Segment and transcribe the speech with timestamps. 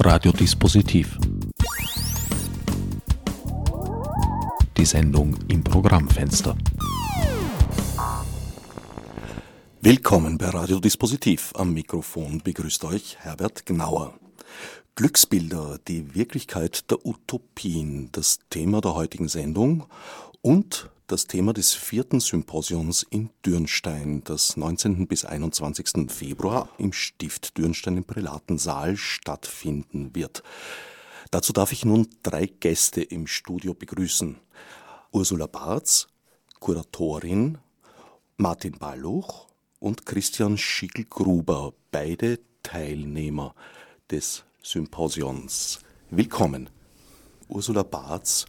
[0.00, 1.18] Radiodispositiv.
[4.76, 6.56] Die Sendung im Programmfenster.
[9.80, 11.52] Willkommen bei Radiodispositiv.
[11.56, 14.14] Am Mikrofon begrüßt euch Herbert Gnauer.
[14.94, 19.86] Glücksbilder, die Wirklichkeit der Utopien, das Thema der heutigen Sendung
[20.42, 25.08] und das Thema des vierten Symposions in Dürnstein, das 19.
[25.08, 26.10] bis 21.
[26.12, 30.42] Februar im Stift Dürnstein im Prälatensaal stattfinden wird.
[31.30, 34.36] Dazu darf ich nun drei Gäste im Studio begrüßen.
[35.10, 36.08] Ursula Barz,
[36.60, 37.56] Kuratorin,
[38.36, 39.46] Martin Balluch
[39.80, 43.54] und Christian Schickel-Gruber, beide Teilnehmer
[44.10, 45.80] des Symposions.
[46.10, 46.68] Willkommen.
[47.48, 48.44] Ursula Barz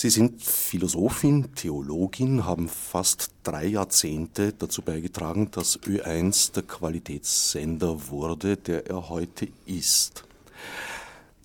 [0.00, 8.56] Sie sind Philosophin, Theologin, haben fast drei Jahrzehnte dazu beigetragen, dass Ö1 der Qualitätssender wurde,
[8.56, 10.22] der er heute ist.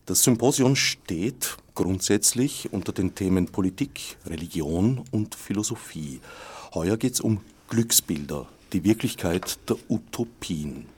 [0.05, 6.19] Das Symposium steht grundsätzlich unter den Themen Politik, Religion und Philosophie.
[6.75, 10.92] Heuer geht es um Glücksbilder, die Wirklichkeit der Utopien.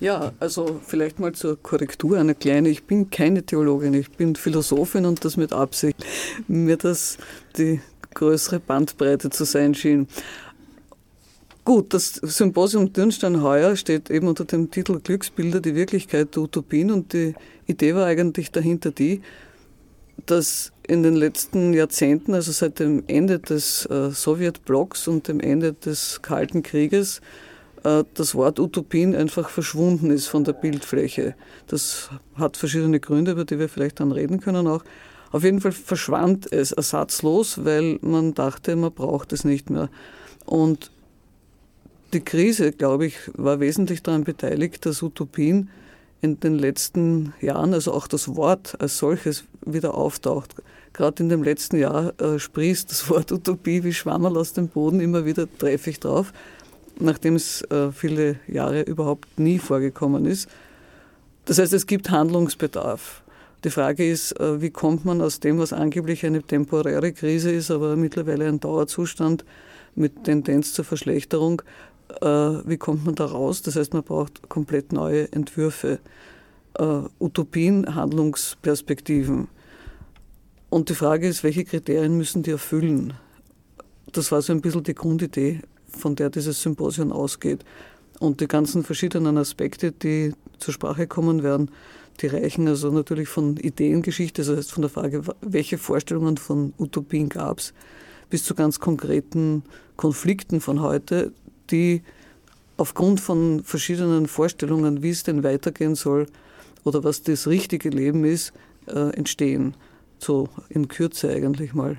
[0.00, 2.68] Ja, also vielleicht mal zur Korrektur eine kleine.
[2.68, 6.04] Ich bin keine Theologin, ich bin Philosophin und das mit Absicht.
[6.48, 7.18] Mir das
[7.56, 7.80] die
[8.14, 10.06] größere Bandbreite zu sein schien.
[11.64, 16.90] Gut, das Symposium Dürnstein heuer steht eben unter dem Titel Glücksbilder, die Wirklichkeit der Utopien
[16.90, 17.34] und die
[17.66, 19.22] Idee war eigentlich dahinter die,
[20.26, 25.72] dass in den letzten Jahrzehnten, also seit dem Ende des äh, Sowjetblocks und dem Ende
[25.72, 27.20] des Kalten Krieges,
[27.82, 31.34] das Wort Utopien einfach verschwunden ist von der Bildfläche.
[31.66, 34.84] Das hat verschiedene Gründe, über die wir vielleicht dann reden können auch.
[35.32, 39.88] Auf jeden Fall verschwand es ersatzlos, weil man dachte, man braucht es nicht mehr.
[40.44, 40.90] Und
[42.12, 45.70] die Krise, glaube ich, war wesentlich daran beteiligt, dass Utopien
[46.20, 50.54] in den letzten Jahren, also auch das Wort als solches, wieder auftaucht.
[50.92, 55.00] Gerade in dem letzten Jahr äh, sprießt das Wort Utopie wie Schwammerl aus dem Boden,
[55.00, 56.32] immer wieder treffe ich drauf
[56.98, 60.48] nachdem es äh, viele Jahre überhaupt nie vorgekommen ist.
[61.44, 63.22] Das heißt, es gibt Handlungsbedarf.
[63.64, 67.70] Die Frage ist, äh, wie kommt man aus dem, was angeblich eine temporäre Krise ist,
[67.70, 69.44] aber mittlerweile ein Dauerzustand
[69.94, 71.62] mit Tendenz zur Verschlechterung,
[72.20, 73.62] äh, wie kommt man da raus?
[73.62, 75.98] Das heißt, man braucht komplett neue Entwürfe,
[77.18, 79.48] Utopien, Handlungsperspektiven.
[80.70, 83.12] Und die Frage ist, welche Kriterien müssen die erfüllen?
[84.10, 85.60] Das war so ein bisschen die Grundidee
[85.96, 87.64] von der dieses Symposium ausgeht.
[88.18, 91.70] Und die ganzen verschiedenen Aspekte, die zur Sprache kommen werden,
[92.20, 97.28] die reichen also natürlich von Ideengeschichte, das heißt von der Frage, welche Vorstellungen von Utopien
[97.28, 97.72] gab es,
[98.30, 99.64] bis zu ganz konkreten
[99.96, 101.32] Konflikten von heute,
[101.70, 102.02] die
[102.76, 106.26] aufgrund von verschiedenen Vorstellungen, wie es denn weitergehen soll
[106.84, 108.52] oder was das richtige Leben ist,
[108.86, 109.74] äh, entstehen.
[110.18, 111.98] So in Kürze eigentlich mal.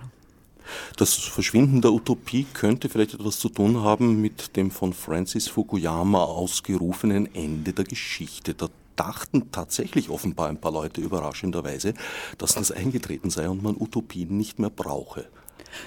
[0.98, 6.24] Das Verschwinden der Utopie könnte vielleicht etwas zu tun haben mit dem von Francis Fukuyama
[6.24, 8.54] ausgerufenen Ende der Geschichte.
[8.54, 11.94] Da dachten tatsächlich offenbar ein paar Leute überraschenderweise,
[12.38, 15.26] dass das eingetreten sei und man Utopien nicht mehr brauche.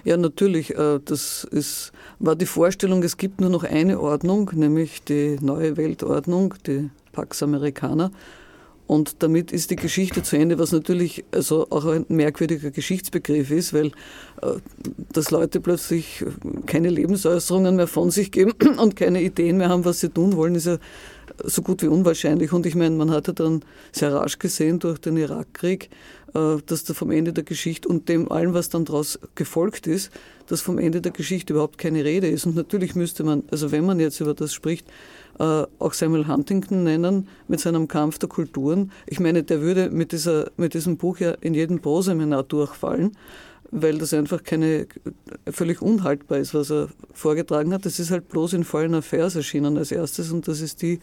[0.05, 0.75] Ja, natürlich.
[0.75, 5.77] Äh, das ist, war die Vorstellung, es gibt nur noch eine Ordnung, nämlich die neue
[5.77, 8.11] Weltordnung, die Pax Americana.
[8.87, 13.75] Und damit ist die Geschichte zu Ende, was natürlich also auch ein merkwürdiger Geschichtsbegriff ist,
[13.75, 13.87] weil
[14.43, 14.61] äh,
[15.13, 16.25] dass Leute plötzlich
[16.67, 20.55] keine Lebensäußerungen mehr von sich geben und keine Ideen mehr haben, was sie tun wollen,
[20.55, 20.79] ist ja
[21.45, 22.53] so gut wie unwahrscheinlich.
[22.53, 25.91] Und ich meine, man hatte dann sehr rasch gesehen durch den Irakkrieg,
[26.35, 30.11] äh, dass da vom Ende der Geschichte und dem allem, was dann daraus gefolgt ist,
[30.47, 32.47] dass vom Ende der Geschichte überhaupt keine Rede ist.
[32.47, 34.87] Und natürlich müsste man, also wenn man jetzt über das spricht,
[35.39, 38.93] äh, auch Samuel Huntington nennen mit seinem Kampf der Kulturen.
[39.07, 43.13] Ich meine, der würde mit, dieser, mit diesem Buch ja in jedem Proseminar durchfallen,
[43.71, 44.87] weil das einfach keine
[45.51, 47.85] völlig unhaltbar ist, was er vorgetragen hat.
[47.85, 51.01] Das ist halt bloß in Foreign Affairs erschienen als erstes und das ist die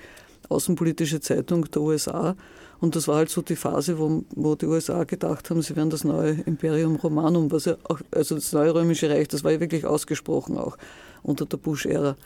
[0.50, 2.36] außenpolitische Zeitung der USA.
[2.80, 5.90] Und das war halt so die Phase, wo, wo die USA gedacht haben, sie wären
[5.90, 9.60] das neue Imperium Romanum, was ja auch, also das neue römische Reich, das war ja
[9.60, 10.78] wirklich ausgesprochen auch
[11.22, 12.18] unter der Bush-Ära.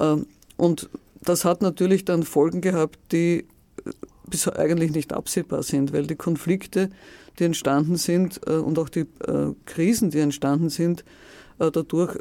[0.00, 0.26] Ähm,
[0.56, 0.90] und
[1.22, 3.46] das hat natürlich dann Folgen gehabt, die
[4.28, 6.90] bis eigentlich nicht absehbar sind, weil die Konflikte,
[7.38, 11.04] die entstanden sind äh, und auch die äh, Krisen, die entstanden sind,
[11.58, 12.18] äh, dadurch,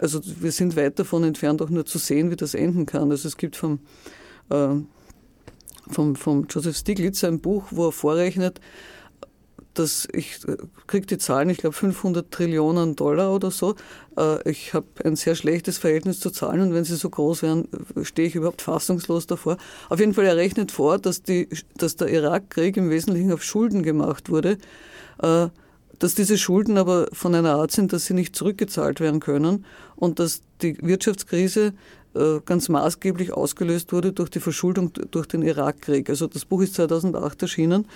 [0.00, 3.10] also wir sind weit davon entfernt, auch nur zu sehen, wie das enden kann.
[3.10, 3.80] Also es gibt vom,
[4.48, 8.60] vom, vom Joseph Stiglitz ein Buch, wo er vorrechnet,
[9.78, 10.56] dass ich äh,
[10.86, 13.76] kriege die Zahlen, ich glaube 500 Trillionen Dollar oder so.
[14.16, 17.68] Äh, ich habe ein sehr schlechtes Verhältnis zu Zahlen und wenn sie so groß wären,
[18.02, 19.56] stehe ich überhaupt fassungslos davor.
[19.88, 23.82] Auf jeden Fall, er rechnet vor, dass, die, dass der Irakkrieg im Wesentlichen auf Schulden
[23.82, 24.58] gemacht wurde,
[25.22, 25.48] äh,
[25.98, 29.64] dass diese Schulden aber von einer Art sind, dass sie nicht zurückgezahlt werden können
[29.96, 31.72] und dass die Wirtschaftskrise
[32.44, 36.10] ganz maßgeblich ausgelöst wurde durch die Verschuldung durch den Irakkrieg.
[36.10, 37.86] Also das Buch ist 2008 erschienen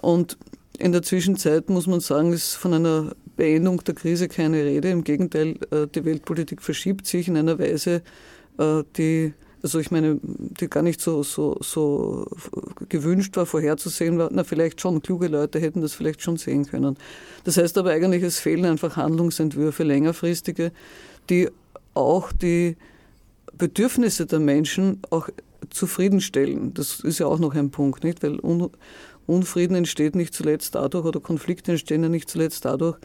[0.00, 0.36] und
[0.78, 4.90] in der Zwischenzeit muss man sagen, ist von einer Beendung der Krise keine Rede.
[4.90, 8.02] Im Gegenteil, äh, die Weltpolitik verschiebt sich in einer Weise,
[8.58, 9.32] äh, die,
[9.62, 12.26] also ich meine, die gar nicht so, so, so
[12.88, 14.28] gewünscht war, vorherzusehen war.
[14.32, 16.96] Na, vielleicht schon, kluge Leute hätten das vielleicht schon sehen können.
[17.44, 20.72] Das heißt aber eigentlich, es fehlen einfach Handlungsentwürfe, längerfristige,
[21.28, 21.48] die
[21.94, 22.76] auch die
[23.56, 25.28] Bedürfnisse der Menschen auch
[25.70, 26.74] zufriedenstellen.
[26.74, 28.22] Das ist ja auch noch ein Punkt, nicht?
[28.22, 28.38] Weil
[29.26, 32.96] Unfrieden entsteht nicht zuletzt dadurch oder Konflikte entstehen ja nicht zuletzt dadurch,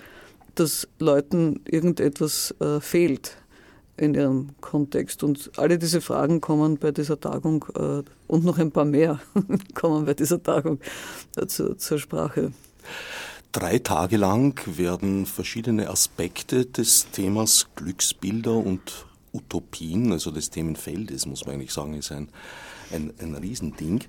[0.56, 3.38] dass Leuten irgendetwas äh, fehlt
[3.98, 5.24] in ihrem Kontext.
[5.24, 9.20] Und alle diese Fragen kommen bei dieser Tagung äh, und noch ein paar mehr
[9.76, 10.80] kommen bei dieser Tagung
[11.36, 12.54] äh, zu, zur Sprache.
[13.52, 21.46] Drei Tage lang werden verschiedene Aspekte des Themas Glücksbilder und Utopien, also des Themenfeldes, muss
[21.46, 22.30] man eigentlich sagen, ist ein,
[22.92, 24.06] ein, ein Riesending,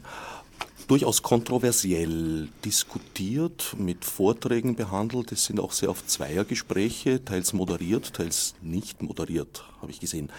[0.87, 5.33] durchaus kontroversiell diskutiert, mit Vorträgen behandelt.
[5.33, 10.31] Es sind auch sehr oft Zweiergespräche, teils moderiert, teils nicht moderiert, habe ich gesehen.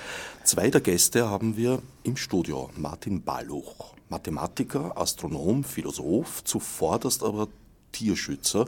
[0.44, 2.70] Zwei der Gäste haben wir im Studio.
[2.78, 7.48] Martin Balluch, Mathematiker, Astronom, Philosoph, zuvorderst aber
[7.92, 8.68] Tierschützer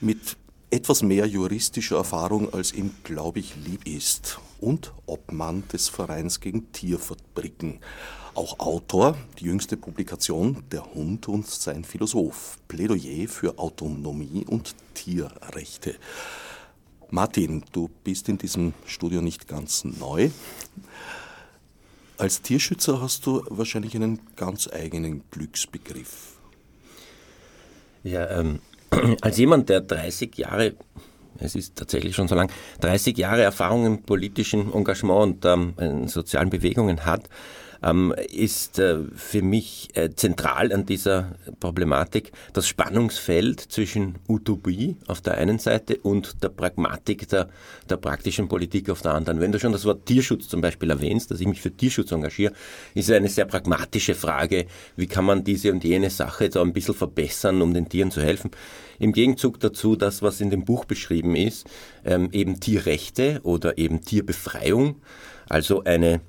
[0.00, 0.36] mit
[0.70, 4.40] etwas mehr juristischer Erfahrung, als ihm, glaube ich, lieb ist.
[4.64, 7.80] Und Obmann des Vereins gegen Tierfabriken.
[8.34, 15.96] Auch Autor, die jüngste Publikation Der Hund und sein Philosoph, Plädoyer für Autonomie und Tierrechte.
[17.10, 20.30] Martin, du bist in diesem Studio nicht ganz neu.
[22.16, 26.38] Als Tierschützer hast du wahrscheinlich einen ganz eigenen Glücksbegriff.
[28.02, 28.60] Ja, ähm,
[29.20, 30.74] als jemand, der 30 Jahre
[31.38, 32.50] es ist tatsächlich schon so lang,
[32.80, 37.28] 30 Jahre Erfahrung im politischen Engagement und ähm, in sozialen Bewegungen hat,
[38.30, 45.34] ist äh, für mich äh, zentral an dieser Problematik das Spannungsfeld zwischen Utopie auf der
[45.34, 47.48] einen Seite und der Pragmatik der,
[47.88, 49.40] der praktischen Politik auf der anderen.
[49.40, 52.52] Wenn du schon das Wort Tierschutz zum Beispiel erwähnst, dass ich mich für Tierschutz engagiere,
[52.94, 54.66] ist es eine sehr pragmatische Frage,
[54.96, 58.22] wie kann man diese und jene Sache so ein bisschen verbessern, um den Tieren zu
[58.22, 58.50] helfen.
[58.98, 61.66] Im Gegenzug dazu, das, was in dem Buch beschrieben ist,
[62.04, 64.96] ähm, eben Tierrechte oder eben Tierbefreiung,
[65.48, 66.20] also eine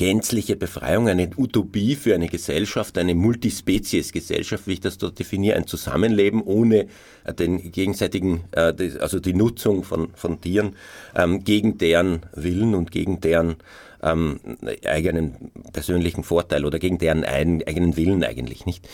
[0.00, 5.66] gänzliche Befreiung, eine Utopie für eine Gesellschaft, eine Multispezies-Gesellschaft, wie ich das dort definiere, ein
[5.66, 6.86] Zusammenleben ohne
[7.24, 10.74] äh, den gegenseitigen, äh, also die Nutzung von, von Tieren
[11.14, 13.56] ähm, gegen deren Willen und gegen deren
[14.02, 14.40] ähm,
[14.86, 18.88] eigenen persönlichen Vorteil oder gegen deren eigenen Willen eigentlich nicht.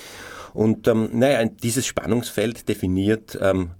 [0.56, 3.72] Und ähm, naja, dieses Spannungsfeld definiert ähm,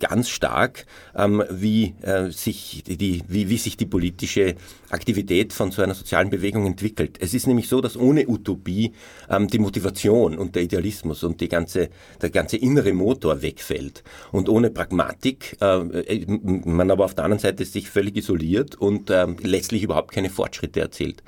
[0.00, 4.54] ganz stark, ähm, wie, äh, sich die, wie, wie sich die politische
[4.88, 7.18] Aktivität von so einer sozialen Bewegung entwickelt.
[7.20, 8.92] Es ist nämlich so, dass ohne Utopie
[9.28, 11.90] ähm, die Motivation und der Idealismus und die ganze,
[12.22, 14.02] der ganze innere Motor wegfällt.
[14.32, 19.26] Und ohne Pragmatik äh, man aber auf der anderen Seite sich völlig isoliert und äh,
[19.42, 21.22] letztlich überhaupt keine Fortschritte erzielt.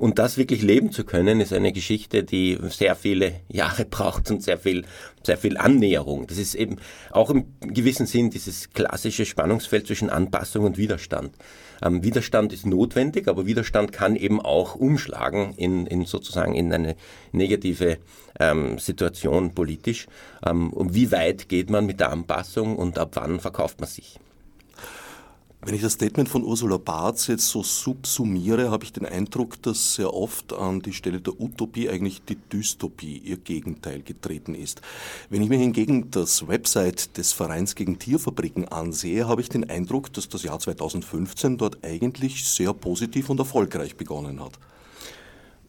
[0.00, 4.42] Und das wirklich leben zu können, ist eine Geschichte, die sehr viele Jahre braucht und
[4.42, 4.86] sehr viel,
[5.22, 6.26] sehr viel Annäherung.
[6.26, 6.76] Das ist eben
[7.10, 11.36] auch im gewissen Sinn dieses klassische Spannungsfeld zwischen Anpassung und Widerstand.
[11.82, 16.96] Ähm, Widerstand ist notwendig, aber Widerstand kann eben auch umschlagen in, in sozusagen in eine
[17.32, 17.98] negative
[18.38, 20.06] ähm, Situation politisch.
[20.46, 24.18] Ähm, und wie weit geht man mit der Anpassung und ab wann verkauft man sich?
[25.62, 29.94] Wenn ich das Statement von Ursula Barth jetzt so subsumiere, habe ich den Eindruck, dass
[29.94, 34.80] sehr oft an die Stelle der Utopie eigentlich die Dystopie, ihr Gegenteil, getreten ist.
[35.28, 40.10] Wenn ich mir hingegen das Website des Vereins gegen Tierfabriken ansehe, habe ich den Eindruck,
[40.14, 44.58] dass das Jahr 2015 dort eigentlich sehr positiv und erfolgreich begonnen hat.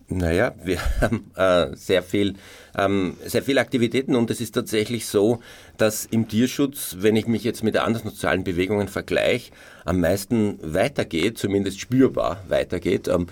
[0.07, 2.35] Naja, wir haben äh, sehr viel,
[2.77, 5.39] ähm, sehr viele Aktivitäten und es ist tatsächlich so,
[5.77, 9.51] dass im Tierschutz, wenn ich mich jetzt mit anderen sozialen Bewegungen vergleiche,
[9.85, 13.07] am meisten weitergeht, zumindest spürbar weitergeht.
[13.07, 13.27] Ähm,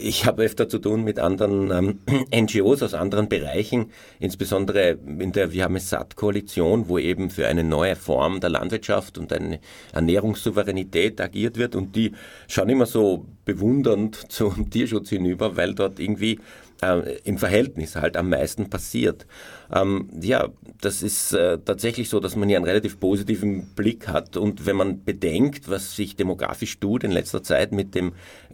[0.00, 2.00] ich habe öfter zu tun mit anderen ähm,
[2.34, 7.46] NGOs aus anderen Bereichen, insbesondere in der Wir haben es satt Koalition, wo eben für
[7.46, 9.60] eine neue Form der Landwirtschaft und eine
[9.92, 12.12] Ernährungssouveränität agiert wird und die
[12.48, 16.38] schauen immer so bewundernd zum Tierschutz hinüber, weil dort irgendwie
[16.82, 19.26] äh, im Verhältnis halt am meisten passiert.
[19.74, 20.48] Ähm, ja,
[20.80, 24.36] das ist äh, tatsächlich so, dass man hier einen relativ positiven Blick hat.
[24.36, 28.12] Und wenn man bedenkt, was sich demografisch tut in letzter Zeit mit dem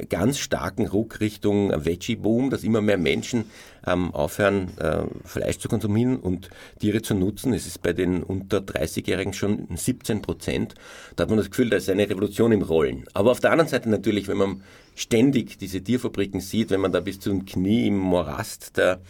[0.09, 3.47] ganz starken Ruck Richtung Veggie-Boom, dass immer mehr Menschen
[3.87, 7.53] ähm, aufhören, äh, Fleisch zu konsumieren und Tiere zu nutzen.
[7.53, 10.75] Es ist bei den unter 30-Jährigen schon 17 Prozent.
[11.17, 13.05] Da hat man das Gefühl, da ist eine Revolution im Rollen.
[13.15, 14.63] Aber auf der anderen Seite natürlich, wenn man
[14.99, 19.01] ständig diese Tierfabriken sieht, wenn man da bis zum Knie im Morast der,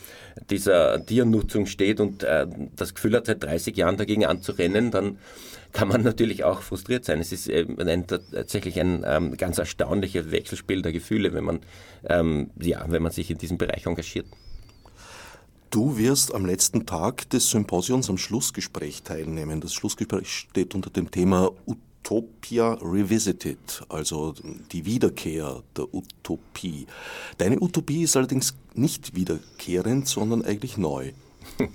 [0.50, 5.18] dieser Tiernutzung steht und äh, das Gefühl hat, seit 30 Jahren dagegen anzurennen, dann
[5.72, 7.20] kann man natürlich auch frustriert sein.
[7.20, 11.60] Es ist äh, ein, tatsächlich ein ähm, ganz erstaunliches Wechselspiel der Gefühle, wenn man,
[12.04, 14.26] ähm, ja, wenn man sich in diesem Bereich engagiert.
[15.70, 19.60] Du wirst am letzten Tag des Symposiums am Schlussgespräch teilnehmen.
[19.60, 24.34] Das Schlussgespräch steht unter dem Thema Utopia Revisited, also
[24.72, 26.86] die Wiederkehr der Utopie.
[27.36, 31.12] Deine Utopie ist allerdings nicht wiederkehrend, sondern eigentlich neu.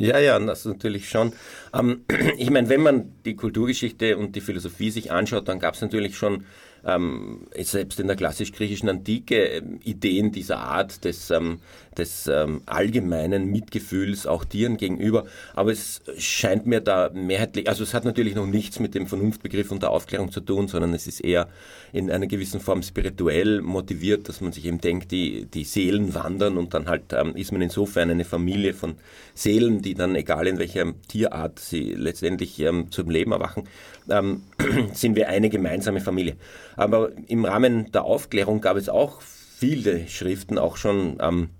[0.00, 1.32] Ja, ja, das natürlich schon.
[1.74, 2.04] Ähm,
[2.38, 6.16] ich meine, wenn man die Kulturgeschichte und die Philosophie sich anschaut, dann gab es natürlich
[6.16, 6.46] schon
[6.88, 11.60] ähm, selbst in der klassisch-griechischen Antike äh, Ideen dieser Art des, ähm,
[11.96, 15.26] des ähm, allgemeinen Mitgefühls auch Tieren gegenüber.
[15.54, 19.70] Aber es scheint mir da mehrheitlich, also es hat natürlich noch nichts mit dem Vernunftbegriff
[19.70, 21.48] und der Aufklärung zu tun, sondern es ist eher
[21.92, 26.56] in einer gewissen Form spirituell motiviert, dass man sich eben denkt, die, die Seelen wandern
[26.56, 28.96] und dann halt ähm, ist man insofern eine Familie von
[29.34, 33.64] Seelen, die dann, egal in welcher Tierart sie letztendlich ähm, zum Leben erwachen,
[34.10, 34.42] ähm,
[34.92, 36.36] sind wir eine gemeinsame Familie.
[36.76, 41.50] Aber im Rahmen der Aufklärung gab es auch viele Schriften, auch schon am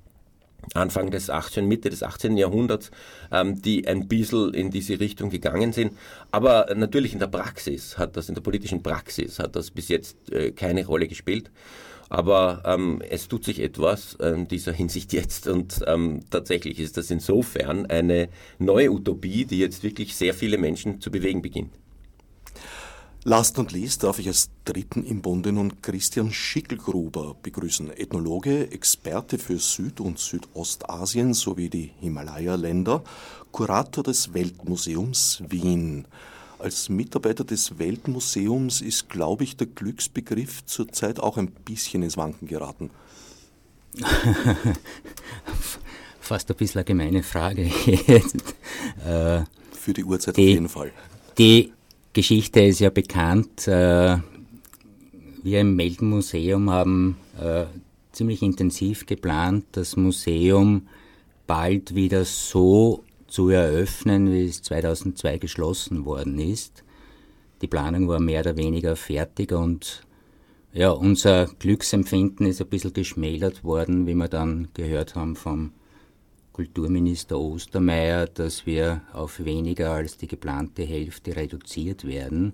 [0.75, 2.37] Anfang des 18., Mitte des 18.
[2.37, 2.91] Jahrhunderts,
[3.33, 5.93] ähm, die ein bisschen in diese Richtung gegangen sind.
[6.31, 10.31] Aber natürlich in der Praxis hat das, in der politischen Praxis hat das bis jetzt
[10.33, 11.51] äh, keine Rolle gespielt.
[12.11, 17.11] Aber ähm, es tut sich etwas in dieser Hinsicht jetzt und ähm, tatsächlich ist das
[17.11, 21.73] insofern eine neue Utopie, die jetzt wirklich sehr viele Menschen zu bewegen beginnt.
[23.25, 29.39] Last und least darf ich als Dritten im Bunde nun Christian Schickelgruber begrüßen, Ethnologe, Experte
[29.39, 33.03] für Süd- und Südostasien sowie die Himalaya-Länder,
[33.51, 36.07] Kurator des Weltmuseums Wien.
[36.59, 42.49] Als Mitarbeiter des Weltmuseums ist, glaube ich, der Glücksbegriff zurzeit auch ein bisschen ins Wanken
[42.49, 42.91] geraten.
[46.21, 47.71] Fast ein bisschen eine gemeine Frage.
[49.73, 50.93] Für die Uhrzeit auf jeden Fall.
[51.37, 51.73] Die
[52.19, 53.69] Geschichte ist ja bekannt.
[53.69, 54.19] Äh,
[55.45, 57.67] wir im Meldenmuseum haben äh,
[58.11, 60.89] ziemlich intensiv geplant, das Museum
[61.47, 66.83] bald wieder so zu eröffnen, wie es 2002 geschlossen worden ist.
[67.63, 70.05] Die Planung war mehr oder weniger fertig und
[70.73, 75.71] ja, unser Glücksempfinden ist ein bisschen geschmälert worden, wie wir dann gehört haben vom
[76.59, 82.53] Kulturminister Ostermeier, dass wir auf weniger als die geplante Hälfte reduziert werden.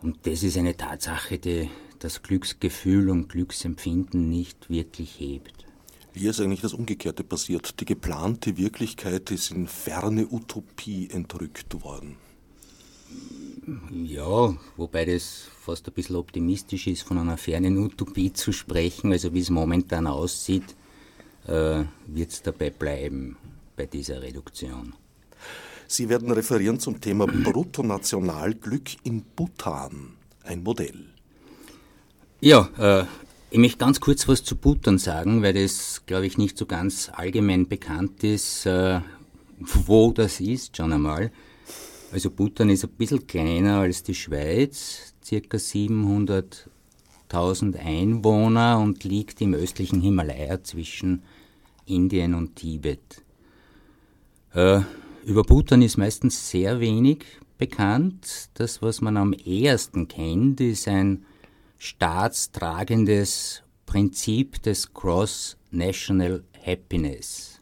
[0.00, 1.68] Und das ist eine Tatsache, die
[1.98, 5.66] das Glücksgefühl und Glücksempfinden nicht wirklich hebt.
[6.14, 7.80] Hier ist eigentlich das Umgekehrte passiert.
[7.80, 12.16] Die geplante Wirklichkeit ist in ferne Utopie entrückt worden.
[13.92, 19.12] Ja, wobei das fast ein bisschen optimistisch ist, von einer fernen Utopie zu sprechen.
[19.12, 20.74] Also wie es momentan aussieht,
[21.46, 23.36] äh, wird es dabei bleiben
[23.76, 24.94] bei dieser Reduktion.
[25.86, 31.06] Sie werden referieren zum Thema Bruttonationalglück in Bhutan, ein Modell.
[32.40, 33.04] Ja, äh,
[33.50, 37.10] ich möchte ganz kurz was zu Bhutan sagen, weil das, glaube ich, nicht so ganz
[37.12, 39.00] allgemein bekannt ist, äh,
[39.58, 41.30] wo das ist, schon einmal.
[42.12, 46.68] Also Bhutan ist ein bisschen kleiner als die Schweiz, circa 700
[47.34, 51.22] 1000 Einwohner und liegt im östlichen Himalaya zwischen
[51.86, 53.22] Indien und Tibet.
[54.52, 54.80] Äh,
[55.24, 57.24] über Bhutan ist meistens sehr wenig
[57.58, 58.50] bekannt.
[58.54, 61.24] Das, was man am ehesten kennt, ist ein
[61.78, 67.60] staatstragendes Prinzip des Cross-National Happiness.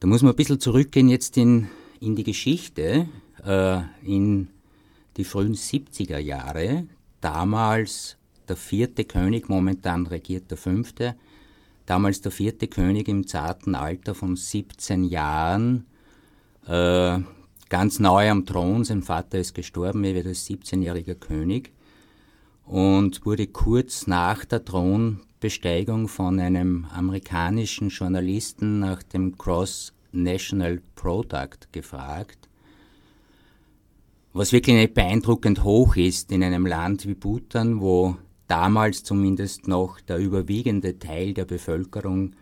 [0.00, 1.68] Da muss man ein bisschen zurückgehen jetzt in,
[2.00, 3.08] in die Geschichte,
[3.44, 4.48] äh, in
[5.16, 6.86] die frühen 70er Jahre
[7.20, 8.16] damals
[8.48, 11.16] der vierte König, momentan regiert der fünfte,
[11.86, 15.86] damals der vierte König im zarten Alter von 17 Jahren,
[16.66, 17.18] äh,
[17.68, 21.72] ganz neu am Thron, sein Vater ist gestorben, er wird als 17-jähriger König
[22.64, 31.70] und wurde kurz nach der Thronbesteigung von einem amerikanischen Journalisten nach dem Cross National Product
[31.72, 32.48] gefragt.
[34.32, 38.16] Was wirklich nicht beeindruckend hoch ist in einem Land wie Bhutan, wo
[38.48, 42.34] damals zumindest noch der überwiegende Teil der Bevölkerung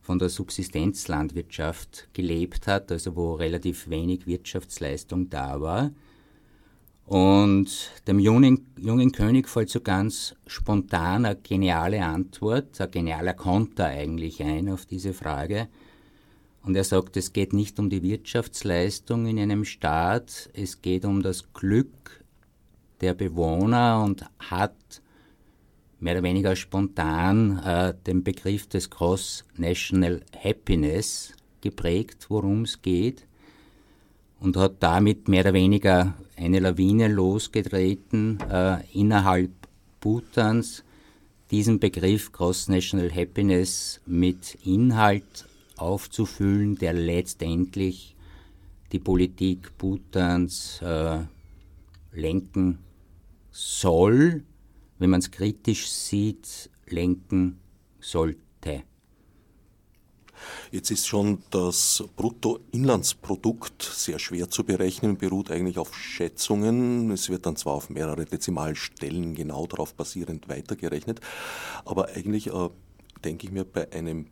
[0.00, 5.92] von der Subsistenzlandwirtschaft gelebt hat, also wo relativ wenig Wirtschaftsleistung da war.
[7.10, 13.86] Und dem jungen, jungen König fällt so ganz spontan eine geniale Antwort, ein genialer Konter
[13.86, 15.68] eigentlich ein auf diese Frage.
[16.62, 21.22] Und er sagt, es geht nicht um die Wirtschaftsleistung in einem Staat, es geht um
[21.22, 22.24] das Glück
[23.00, 24.99] der Bewohner und hat
[26.00, 33.26] mehr oder weniger spontan äh, den Begriff des Cross National Happiness geprägt, worum es geht,
[34.40, 39.50] und hat damit mehr oder weniger eine Lawine losgetreten äh, innerhalb
[40.00, 40.82] Bhutans,
[41.50, 48.14] diesen Begriff Cross National Happiness mit Inhalt aufzufüllen, der letztendlich
[48.92, 51.18] die Politik Bhutans äh,
[52.12, 52.78] lenken
[53.50, 54.42] soll,
[55.00, 57.58] wenn man es kritisch sieht, lenken
[58.00, 58.84] sollte.
[60.70, 67.10] Jetzt ist schon das Bruttoinlandsprodukt sehr schwer zu berechnen, beruht eigentlich auf Schätzungen.
[67.10, 71.20] Es wird dann zwar auf mehrere Dezimalstellen genau darauf basierend weitergerechnet,
[71.84, 72.68] aber eigentlich äh,
[73.24, 74.26] denke ich mir, bei einem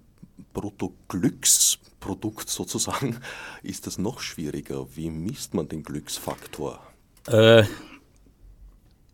[0.53, 3.19] Bruttoglücksprodukt sozusagen
[3.63, 4.87] ist das noch schwieriger.
[4.97, 6.81] Wie misst man den Glücksfaktor?
[7.27, 7.65] Äh,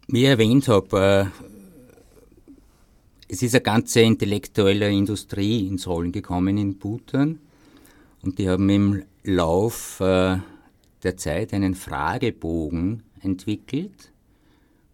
[0.08, 1.44] ich erwähnt habe, äh,
[3.28, 7.38] es ist eine ganze intellektuelle Industrie ins Rollen gekommen in Bhutan
[8.22, 10.38] und die haben im Lauf äh,
[11.02, 14.12] der Zeit einen Fragebogen entwickelt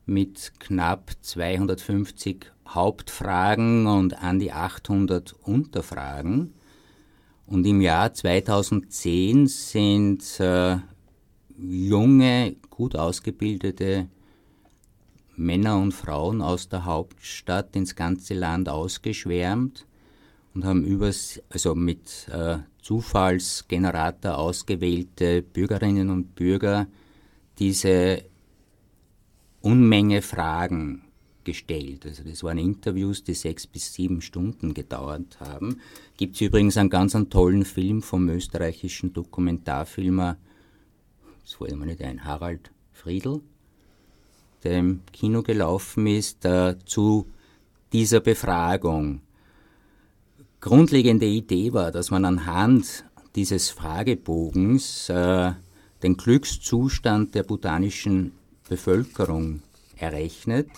[0.06, 6.54] mit knapp 250 Hauptfragen und an die 800 Unterfragen.
[7.46, 10.76] Und im Jahr 2010 sind äh,
[11.58, 14.08] junge, gut ausgebildete
[15.40, 19.86] Männer und Frauen aus der Hauptstadt ins ganze Land ausgeschwärmt
[20.54, 26.86] und haben übers, also mit äh, Zufallsgenerator ausgewählte Bürgerinnen und Bürger
[27.58, 28.24] diese
[29.62, 31.02] Unmenge Fragen
[31.44, 32.06] gestellt.
[32.06, 35.80] Also das waren Interviews, die sechs bis sieben Stunden gedauert haben.
[36.16, 40.36] Gibt es übrigens einen ganz einen tollen Film vom österreichischen Dokumentarfilmer,
[41.42, 43.40] das fällt mir nicht ein, Harald Friedl,
[44.64, 47.26] der im Kino gelaufen ist, äh, zu
[47.92, 49.20] dieser Befragung.
[50.60, 55.52] Grundlegende Idee war, dass man anhand dieses Fragebogens äh,
[56.02, 58.32] den Glückszustand der botanischen
[58.68, 59.62] Bevölkerung
[59.96, 60.68] errechnet,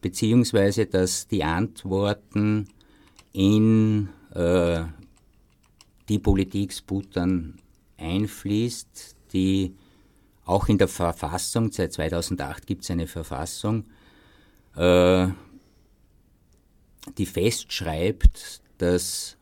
[0.00, 2.68] beziehungsweise dass die Antworten
[3.32, 4.84] in äh,
[6.08, 7.58] die Politik Bhutan
[7.96, 9.74] einfließt, die
[10.46, 13.84] auch in der Verfassung, seit 2008 gibt es eine Verfassung,
[14.76, 15.28] äh,
[17.18, 19.36] die festschreibt, dass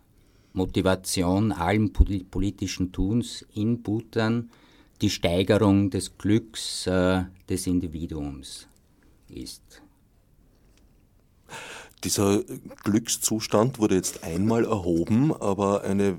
[0.54, 4.50] Motivation allen politischen Tuns in Bhutan
[5.02, 8.66] die Steigerung des Glücks äh, des Individuums
[9.28, 9.83] ist.
[12.04, 12.42] Dieser
[12.82, 16.16] Glückszustand wurde jetzt einmal erhoben, aber eine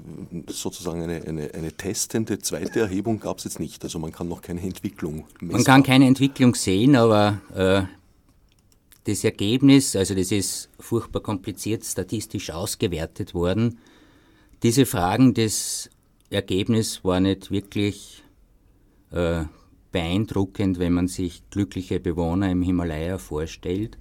[0.47, 3.83] sozusagen eine, eine, eine testende zweite Erhebung gab es jetzt nicht.
[3.83, 5.53] Also man kann noch keine Entwicklung messen.
[5.53, 7.83] Man kann keine Entwicklung sehen, aber äh,
[9.05, 13.77] das Ergebnis, also das ist furchtbar kompliziert statistisch ausgewertet worden.
[14.63, 15.91] Diese Fragen des
[16.31, 18.23] Ergebnisses war nicht wirklich
[19.11, 19.43] äh,
[19.91, 23.97] beeindruckend, wenn man sich glückliche Bewohner im Himalaya vorstellt.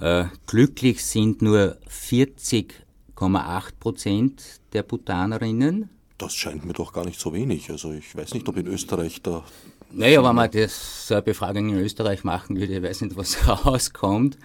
[0.00, 5.90] Äh, glücklich sind nur 40,8 Prozent der Bhutanerinnen.
[6.16, 7.70] Das scheint mir doch gar nicht so wenig.
[7.70, 9.44] Also ich weiß nicht, ob in Österreich da.
[9.92, 13.46] Naja, wenn man das, so eine Befragung in Österreich machen würde, ich weiß nicht, was
[13.66, 14.38] rauskommt.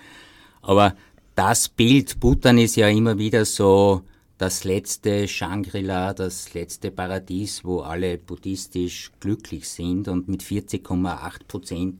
[0.62, 0.96] Aber
[1.36, 4.02] das Bild Bhutan ist ja immer wieder so
[4.38, 12.00] das letzte Shangri-La, das letzte Paradies, wo alle buddhistisch glücklich sind und mit 40,8 Prozent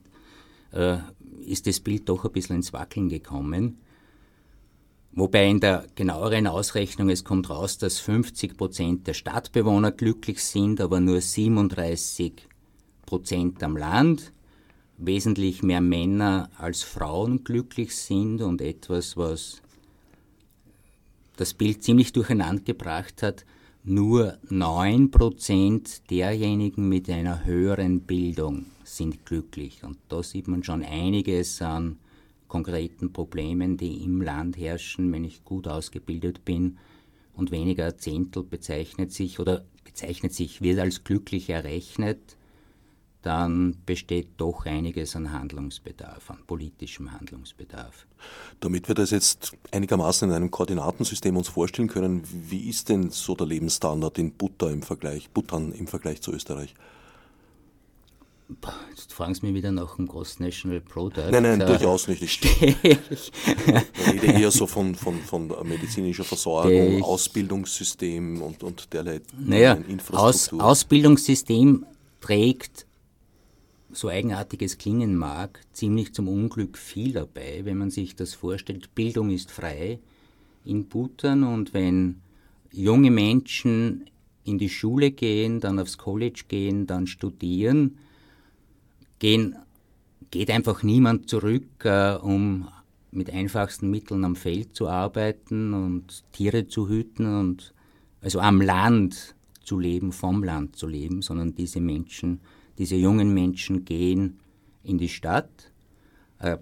[0.72, 0.98] äh,
[1.46, 3.78] ist das Bild doch ein bisschen ins Wackeln gekommen.
[5.12, 10.80] Wobei in der genaueren Ausrechnung es kommt raus, dass 50 Prozent der Stadtbewohner glücklich sind,
[10.80, 12.46] aber nur 37
[13.06, 14.32] Prozent am Land.
[14.98, 19.62] Wesentlich mehr Männer als Frauen glücklich sind und etwas, was
[21.36, 23.44] das Bild ziemlich durcheinander gebracht hat,
[23.88, 29.84] nur 9% derjenigen mit einer höheren Bildung sind glücklich.
[29.84, 31.96] Und da sieht man schon einiges an
[32.48, 36.78] konkreten Problemen, die im Land herrschen, wenn ich gut ausgebildet bin.
[37.34, 42.36] Und weniger Zehntel bezeichnet sich oder bezeichnet sich, wird als glücklich errechnet.
[43.26, 48.06] Dann besteht doch einiges an Handlungsbedarf, an politischem Handlungsbedarf.
[48.60, 53.34] Damit wir das jetzt einigermaßen in einem Koordinatensystem uns vorstellen können, wie ist denn so
[53.34, 56.74] der Lebensstandard in Bhutan im Vergleich, Bhutan im Vergleich zu Österreich?
[58.90, 61.32] Jetzt fragen Sie mich wieder nach dem Gross National Product.
[61.32, 62.22] Nein, nein, durchaus nicht.
[62.22, 63.32] Ich, ich
[64.06, 70.62] rede eher so von, von, von medizinischer Versorgung, Ausbildungssystem und, und derlei naja, Infrastruktur.
[70.62, 71.84] Aus, Ausbildungssystem
[72.20, 72.86] trägt,
[73.92, 78.94] so eigenartig es klingen mag, ziemlich zum Unglück vieler bei, wenn man sich das vorstellt.
[78.94, 79.98] Bildung ist frei
[80.64, 82.20] in Bhutan und wenn
[82.72, 84.10] junge Menschen
[84.44, 87.98] in die Schule gehen, dann aufs College gehen, dann studieren,
[89.18, 89.56] gehen,
[90.30, 92.68] geht einfach niemand zurück, äh, um
[93.10, 97.72] mit einfachsten Mitteln am Feld zu arbeiten und Tiere zu hüten und
[98.20, 102.40] also am Land zu leben, vom Land zu leben, sondern diese Menschen,
[102.78, 104.40] diese jungen Menschen gehen
[104.82, 105.72] in die Stadt.
[106.38, 106.58] Äh,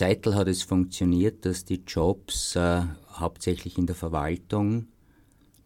[0.00, 4.86] hat es funktioniert, dass die Jobs äh, hauptsächlich in der Verwaltung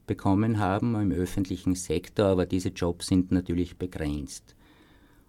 [0.06, 4.54] bekommen haben, im öffentlichen Sektor, aber diese Jobs sind natürlich begrenzt.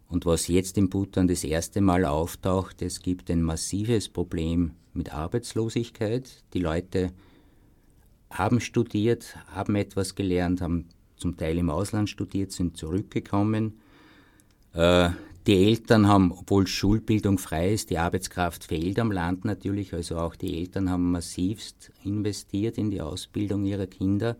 [0.07, 5.13] Und was jetzt in Bhutan das erste Mal auftaucht, es gibt ein massives Problem mit
[5.13, 6.43] Arbeitslosigkeit.
[6.53, 7.11] Die Leute
[8.29, 10.85] haben studiert, haben etwas gelernt, haben
[11.17, 13.79] zum Teil im Ausland studiert, sind zurückgekommen.
[14.73, 15.09] Äh,
[15.45, 20.35] die Eltern haben, obwohl Schulbildung frei ist, die Arbeitskraft fehlt am Land natürlich, also auch
[20.35, 24.37] die Eltern haben massivst investiert in die Ausbildung ihrer Kinder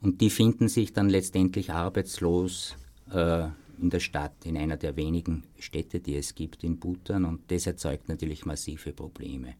[0.00, 2.76] und die finden sich dann letztendlich arbeitslos
[3.12, 3.48] äh,
[3.80, 7.66] in der Stadt, in einer der wenigen Städte, die es gibt in Bhutan und das
[7.66, 9.54] erzeugt natürlich massive Probleme.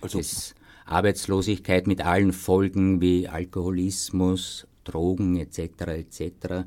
[0.00, 5.60] Also das Arbeitslosigkeit mit allen Folgen wie Alkoholismus, Drogen etc.
[5.86, 6.66] etc.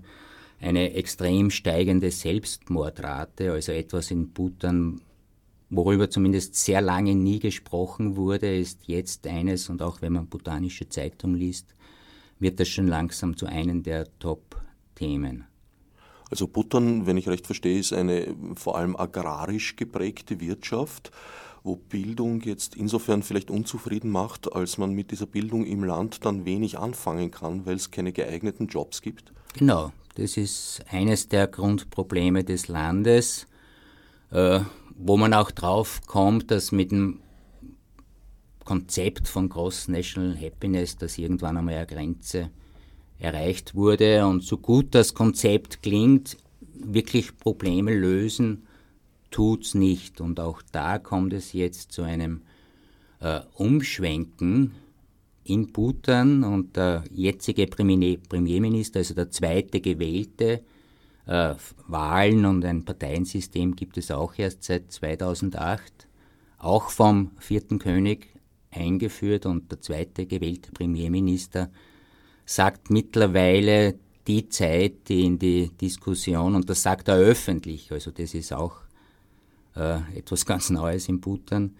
[0.62, 5.02] Eine extrem steigende Selbstmordrate, also etwas in Bhutan,
[5.71, 10.88] worüber zumindest sehr lange nie gesprochen wurde, ist jetzt eines, und auch wenn man bhutanische
[10.88, 11.74] Zeitung liest,
[12.38, 15.45] wird das schon langsam zu einem der Top-Themen.
[16.30, 21.12] Also Bhutan, wenn ich recht verstehe, ist eine vor allem agrarisch geprägte Wirtschaft,
[21.63, 26.45] wo Bildung jetzt insofern vielleicht unzufrieden macht, als man mit dieser Bildung im Land dann
[26.45, 29.34] wenig anfangen kann, weil es keine geeigneten Jobs gibt.
[29.54, 33.47] Genau, das ist eines der Grundprobleme des Landes,
[34.32, 34.60] äh,
[34.95, 37.19] wo man auch drauf kommt, dass mit dem
[38.63, 42.52] Konzept von Gross National Happiness, dass irgendwann einmal eine Grenze
[43.19, 44.26] erreicht wurde.
[44.26, 46.38] Und so gut das Konzept klingt,
[46.74, 48.67] wirklich Probleme lösen
[49.32, 50.21] tut's nicht.
[50.21, 52.41] Und auch da kommt es jetzt zu einem
[53.19, 54.74] äh, Umschwenken
[55.51, 60.61] in Bhutan und der jetzige Premierminister, also der zweite gewählte,
[61.25, 61.55] äh,
[61.87, 66.07] Wahlen und ein Parteiensystem gibt es auch erst seit 2008,
[66.57, 68.27] auch vom vierten König
[68.71, 71.69] eingeführt und der zweite gewählte Premierminister
[72.45, 73.95] sagt mittlerweile
[74.27, 78.77] die Zeit, die in die Diskussion, und das sagt er öffentlich, also das ist auch
[79.75, 81.75] äh, etwas ganz Neues in Bhutan,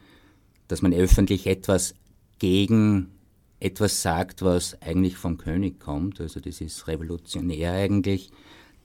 [0.68, 1.94] dass man öffentlich etwas
[2.40, 3.12] gegen
[3.62, 6.20] etwas sagt, was eigentlich vom König kommt.
[6.20, 8.32] Also das ist revolutionär eigentlich,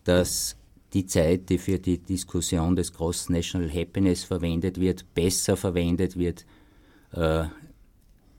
[0.05, 0.57] dass
[0.93, 6.45] die Zeit, die für die Diskussion des Gross National Happiness verwendet wird, besser verwendet wird
[7.13, 7.45] äh,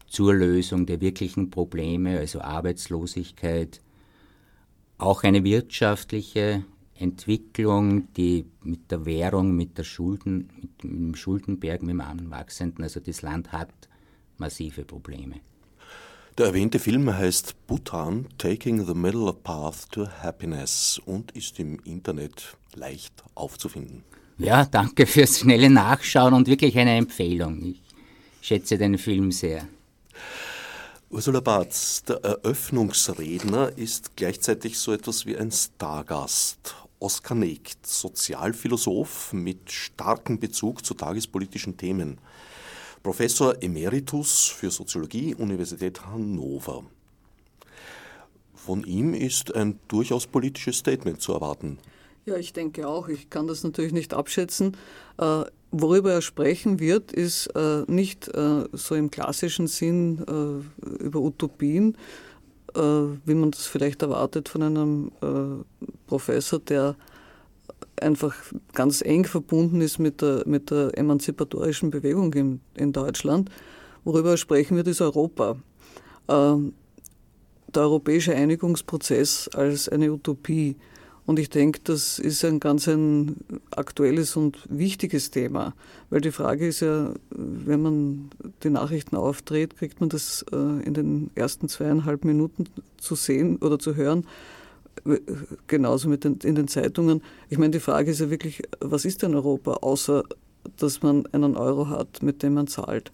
[0.07, 3.81] zur Lösung der wirklichen Probleme, also Arbeitslosigkeit,
[4.99, 6.63] auch eine wirtschaftliche
[6.95, 12.99] Entwicklung, die mit der Währung, mit der Schulden, mit dem Schuldenberg, mit dem Anwachsenden, also
[12.99, 13.71] das Land hat
[14.37, 15.41] massive Probleme.
[16.37, 22.55] Der erwähnte Film heißt Bhutan, Taking the Middle Path to Happiness und ist im Internet
[22.75, 24.03] leicht aufzufinden.
[24.37, 27.63] Ja, danke fürs schnelle Nachschauen und wirklich eine Empfehlung.
[27.63, 27.81] Ich
[28.39, 29.67] schätze den Film sehr.
[31.09, 36.75] Ursula Barth, der Eröffnungsredner ist gleichzeitig so etwas wie ein Stargast.
[36.99, 42.19] Oskar Negt, Sozialphilosoph mit starkem Bezug zu tagespolitischen Themen.
[43.03, 46.83] Professor Emeritus für Soziologie, Universität Hannover.
[48.53, 51.77] Von ihm ist ein durchaus politisches Statement zu erwarten.
[52.25, 53.07] Ja, ich denke auch.
[53.07, 54.75] Ich kann das natürlich nicht abschätzen.
[55.17, 61.21] Äh, worüber er sprechen wird, ist äh, nicht äh, so im klassischen Sinn äh, über
[61.21, 61.95] Utopien,
[62.75, 66.97] äh, wie man das vielleicht erwartet von einem äh, Professor, der
[68.01, 68.35] einfach
[68.73, 73.49] ganz eng verbunden ist mit der, mit der emanzipatorischen Bewegung in, in Deutschland.
[74.03, 75.57] Worüber er sprechen wird, ist Europa.
[76.27, 76.73] Ähm,
[77.73, 80.77] der europäische Einigungsprozess als eine Utopie.
[81.25, 83.35] Und ich denke, das ist ein ganz ein
[83.71, 85.73] aktuelles und wichtiges Thema,
[86.09, 88.29] weil die Frage ist ja, wenn man
[88.63, 93.77] die Nachrichten aufdreht, kriegt man das äh, in den ersten zweieinhalb Minuten zu sehen oder
[93.77, 94.25] zu hören.
[95.67, 97.21] Genauso mit den, in den Zeitungen.
[97.49, 100.23] Ich meine, die Frage ist ja wirklich, was ist denn Europa, außer
[100.77, 103.11] dass man einen Euro hat, mit dem man zahlt?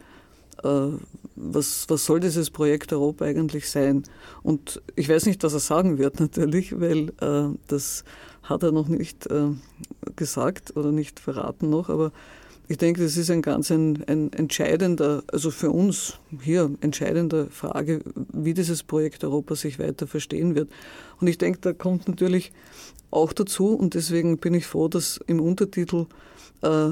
[0.63, 0.87] Äh,
[1.35, 4.03] was, was soll dieses Projekt Europa eigentlich sein?
[4.43, 8.03] Und ich weiß nicht, was er sagen wird natürlich, weil äh, das
[8.43, 9.49] hat er noch nicht äh,
[10.15, 12.11] gesagt oder nicht verraten noch, aber
[12.67, 18.02] ich denke, das ist ein ganz ein, ein entscheidender, also für uns hier entscheidender Frage,
[18.32, 20.69] wie dieses Projekt Europa sich weiter verstehen wird.
[21.19, 22.54] Und ich denke, da kommt natürlich
[23.12, 26.08] auch dazu, und deswegen bin ich froh, dass im Untertitel
[26.62, 26.91] äh,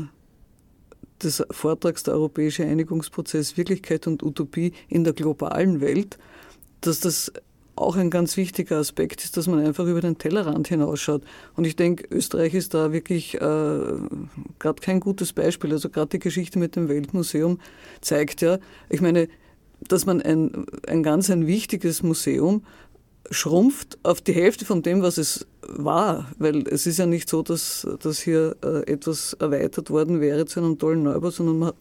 [1.24, 6.18] des Vortrags der Europäische Einigungsprozess Wirklichkeit und Utopie in der globalen Welt,
[6.82, 7.32] dass das
[7.82, 11.24] auch ein ganz wichtiger Aspekt ist, dass man einfach über den Tellerrand hinausschaut.
[11.56, 15.72] Und ich denke, Österreich ist da wirklich äh, gerade kein gutes Beispiel.
[15.72, 17.60] Also gerade die Geschichte mit dem Weltmuseum
[18.02, 19.28] zeigt ja, ich meine,
[19.88, 22.64] dass man ein, ein ganz ein wichtiges Museum
[23.30, 26.32] schrumpft auf die Hälfte von dem, was es war.
[26.38, 30.60] Weil es ist ja nicht so, dass, dass hier äh, etwas erweitert worden wäre zu
[30.60, 31.74] einem tollen Neubau, sondern man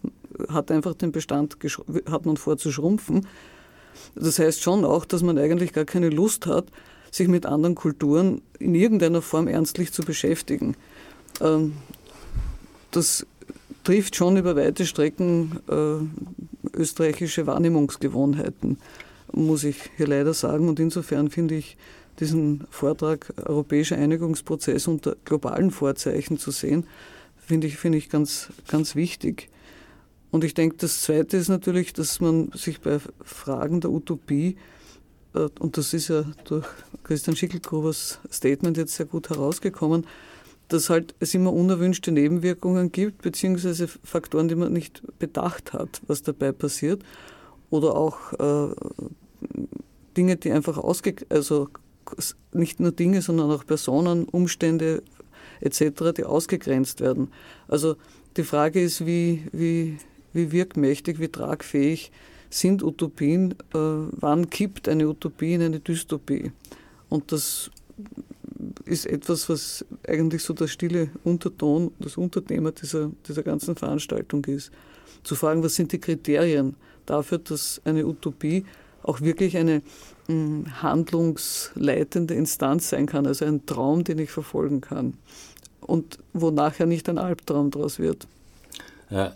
[0.48, 1.56] hat einfach den Bestand,
[2.10, 3.26] hat man vor zu schrumpfen.
[4.14, 6.66] Das heißt schon auch, dass man eigentlich gar keine Lust hat,
[7.10, 10.76] sich mit anderen Kulturen in irgendeiner Form ernstlich zu beschäftigen.
[11.40, 11.74] Ähm,
[12.90, 13.26] das
[13.84, 18.78] trifft schon über weite Strecken äh, österreichische Wahrnehmungsgewohnheiten
[19.32, 20.68] muss ich hier leider sagen.
[20.68, 21.76] Und insofern finde ich
[22.18, 26.86] diesen Vortrag Europäischer Einigungsprozess unter globalen Vorzeichen zu sehen,
[27.36, 29.48] finde ich, finde ich ganz, ganz wichtig.
[30.30, 34.56] Und ich denke, das Zweite ist natürlich, dass man sich bei Fragen der Utopie,
[35.34, 36.66] äh, und das ist ja durch
[37.02, 40.06] Christian Schickelgrubers Statement jetzt sehr gut herausgekommen,
[40.68, 46.22] dass halt es immer unerwünschte Nebenwirkungen gibt, beziehungsweise Faktoren, die man nicht bedacht hat, was
[46.22, 47.02] dabei passiert.
[47.70, 48.74] Oder auch äh,
[50.16, 51.68] Dinge, die einfach ausge also
[52.52, 55.02] nicht nur Dinge, sondern auch Personen, Umstände
[55.60, 57.32] etc., die ausgegrenzt werden.
[57.68, 57.96] Also
[58.36, 59.98] die Frage ist, wie, wie,
[60.32, 62.10] wie wirkmächtig, wie tragfähig
[62.50, 66.52] sind Utopien, äh, wann kippt eine Utopie in eine Dystopie?
[67.08, 67.70] Und das
[68.84, 74.70] ist etwas, was eigentlich so der stille Unterton, das Unterthema dieser, dieser ganzen Veranstaltung ist.
[75.22, 76.74] Zu fragen, was sind die Kriterien
[77.06, 78.64] dafür, dass eine Utopie
[79.02, 79.82] auch wirklich eine
[80.28, 85.14] mh, hm, handlungsleitende Instanz sein kann, also ein Traum, den ich verfolgen kann
[85.80, 88.26] und wo nachher nicht ein Albtraum daraus wird.
[89.08, 89.32] Ja,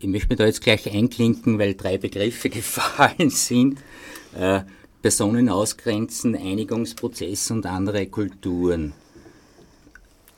[0.00, 3.78] ich möchte mir da jetzt gleich einklinken, weil drei Begriffe gefallen sind.
[4.34, 4.62] Äh,
[5.02, 8.92] Personen ausgrenzen, Einigungsprozess und andere Kulturen.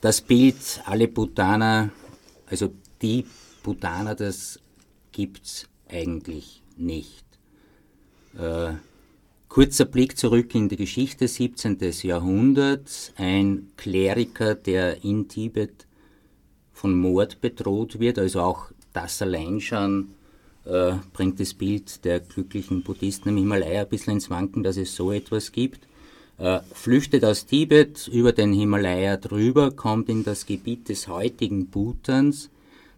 [0.00, 1.90] Das Bild, alle Bhutaner,
[2.46, 3.24] also die
[3.62, 4.60] Bhutaner, das
[5.10, 7.24] gibt es eigentlich nicht.
[8.36, 8.74] Äh,
[9.48, 11.78] kurzer Blick zurück in die Geschichte 17.
[12.02, 13.12] Jahrhunderts.
[13.16, 15.86] Ein Kleriker, der in Tibet
[16.72, 20.08] von Mord bedroht wird, also auch das allein schon
[20.64, 24.94] äh, bringt das Bild der glücklichen Buddhisten im Himalaya ein bisschen ins Wanken, dass es
[24.94, 25.86] so etwas gibt.
[26.38, 32.50] Äh, flüchtet aus Tibet über den Himalaya drüber, kommt in das Gebiet des heutigen Bhutans,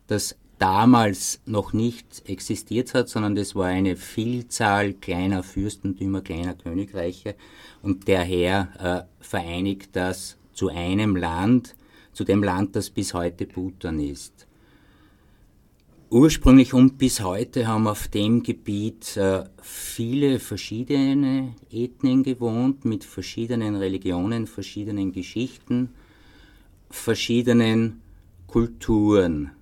[0.06, 7.34] das damals noch nicht existiert hat, sondern das war eine Vielzahl kleiner Fürstentümer, kleiner Königreiche
[7.82, 11.74] und der Herr äh, vereinigt das zu einem Land,
[12.12, 14.43] zu dem Land, das bis heute Bhutan ist.
[16.10, 23.74] Ursprünglich und bis heute haben auf dem Gebiet äh, viele verschiedene Ethnien gewohnt, mit verschiedenen
[23.74, 25.88] Religionen, verschiedenen Geschichten,
[26.90, 28.02] verschiedenen
[28.46, 29.52] Kulturen.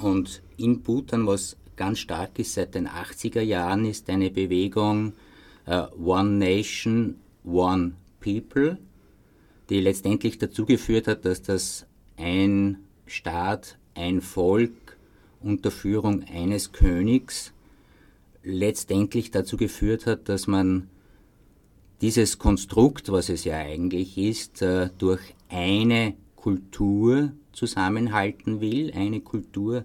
[0.00, 5.12] Und in Bhutan, was ganz stark ist seit den 80er Jahren, ist eine Bewegung
[5.66, 8.78] äh, One Nation, One People,
[9.68, 14.87] die letztendlich dazu geführt hat, dass das ein Staat, ein Volk
[15.40, 17.52] unter Führung eines Königs
[18.42, 20.88] letztendlich dazu geführt hat, dass man
[22.00, 29.84] dieses Konstrukt, was es ja eigentlich ist, äh, durch eine Kultur zusammenhalten will, eine Kultur,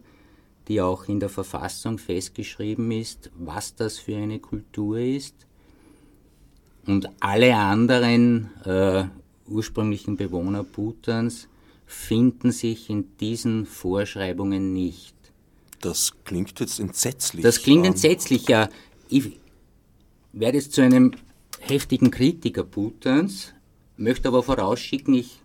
[0.68, 5.36] die auch in der Verfassung festgeschrieben ist, was das für eine Kultur ist.
[6.86, 9.06] Und alle anderen äh,
[9.48, 11.48] ursprünglichen Bewohner Bhutans
[11.86, 15.16] finden sich in diesen Vorschreibungen nicht.
[15.84, 17.44] Das klingt jetzt entsetzlich.
[17.44, 18.70] Das klingt entsetzlich, ja.
[19.10, 19.38] Ich
[20.32, 21.12] werde jetzt zu einem
[21.60, 23.54] heftigen Kritiker Bhutans,
[23.98, 25.42] möchte aber vorausschicken, ich,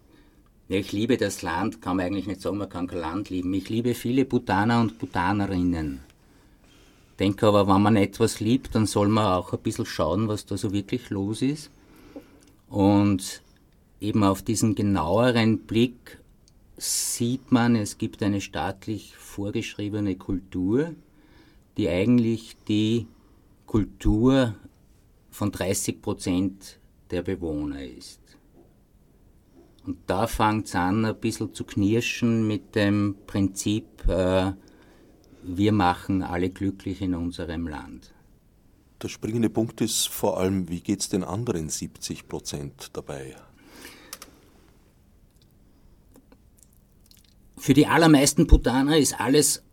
[0.68, 3.52] ich liebe das Land, kann man eigentlich nicht sagen, man kann kein Land lieben.
[3.52, 6.00] Ich liebe viele Bhutaner und Bhutanerinnen.
[7.18, 10.56] Denke aber, wenn man etwas liebt, dann soll man auch ein bisschen schauen, was da
[10.56, 11.68] so wirklich los ist.
[12.68, 13.42] Und
[14.00, 16.18] eben auf diesen genaueren Blick
[16.78, 20.94] sieht man, es gibt eine staatlich vorgeschriebene Kultur,
[21.76, 23.06] die eigentlich die
[23.66, 24.54] Kultur
[25.30, 26.78] von 30 Prozent
[27.10, 28.20] der Bewohner ist.
[29.84, 34.52] Und da fängt es an, ein bisschen zu knirschen mit dem Prinzip, äh,
[35.42, 38.12] wir machen alle glücklich in unserem Land.
[39.00, 43.36] Der springende Punkt ist vor allem, wie geht es den anderen 70 Prozent dabei?
[47.58, 49.64] Für die allermeisten Putaner ist alles,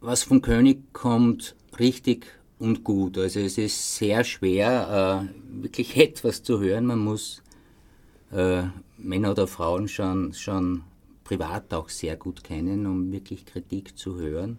[0.00, 2.26] was vom König kommt, richtig
[2.58, 3.18] und gut.
[3.18, 6.86] Also es ist sehr schwer, äh, wirklich etwas zu hören.
[6.86, 7.42] Man muss
[8.32, 8.62] äh,
[8.96, 10.82] Männer oder Frauen schon, schon
[11.24, 14.58] privat auch sehr gut kennen, um wirklich Kritik zu hören.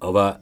[0.00, 0.40] Aber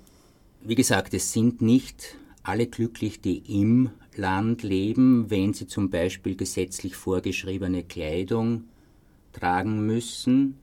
[0.63, 6.37] wie gesagt, es sind nicht alle glücklich, die im Land leben, wenn sie zum Beispiel
[6.37, 8.65] gesetzlich vorgeschriebene Kleidung
[9.33, 10.59] tragen müssen.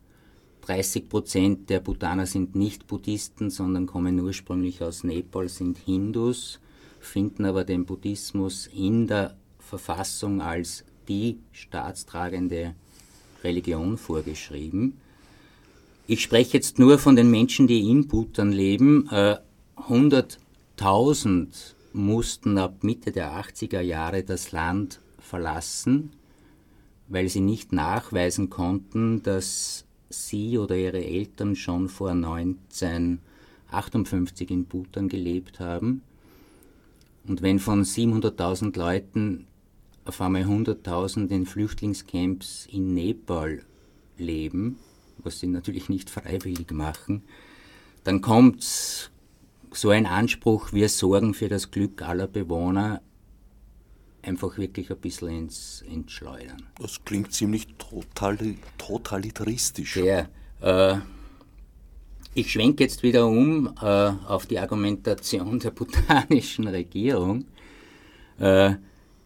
[0.62, 6.60] 30 Prozent der Bhutaner sind nicht Buddhisten, sondern kommen ursprünglich aus Nepal, sind Hindus,
[7.00, 12.76] finden aber den Buddhismus in der Verfassung als die staatstragende
[13.44, 15.00] Religion vorgeschrieben.
[16.06, 19.10] Ich spreche jetzt nur von den Menschen, die in Bhutan leben.
[19.10, 21.48] 100.000 äh,
[21.94, 26.12] mussten ab Mitte der 80er Jahre das Land verlassen
[27.10, 35.10] weil sie nicht nachweisen konnten, dass sie oder ihre Eltern schon vor 1958 in Bhutan
[35.10, 36.04] gelebt haben.
[37.28, 39.48] Und wenn von 700.000 Leuten
[40.06, 43.64] auf einmal 100.000 in Flüchtlingscamps in Nepal
[44.18, 44.78] leben,
[45.18, 47.24] was sie natürlich nicht freiwillig machen,
[48.04, 49.12] dann kommt
[49.72, 53.02] so ein Anspruch, wir sorgen für das Glück aller Bewohner,
[54.30, 56.64] einfach wirklich ein bisschen ins, Schleudern.
[56.80, 58.38] Das klingt ziemlich total,
[58.78, 59.98] totalitaristisch.
[59.98, 60.30] Ja,
[60.62, 61.00] äh,
[62.36, 67.46] ich schwenke jetzt wieder um äh, auf die Argumentation der bhutanischen Regierung.
[68.40, 68.76] Äh,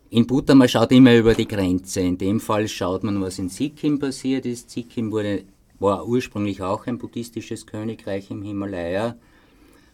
[0.10, 2.00] in Bhutan, man schaut immer über die Grenze.
[2.00, 4.70] In dem Fall schaut man, was in Sikkim passiert ist.
[4.70, 5.44] Sikkim wurde,
[5.80, 9.18] war ursprünglich auch ein buddhistisches Königreich im Himalaya,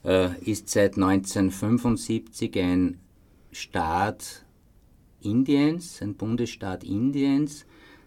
[0.05, 2.99] äh, ist seit 1975 ein
[3.51, 4.45] Staat
[5.21, 7.65] Indiens, ein Bundesstaat Indiens.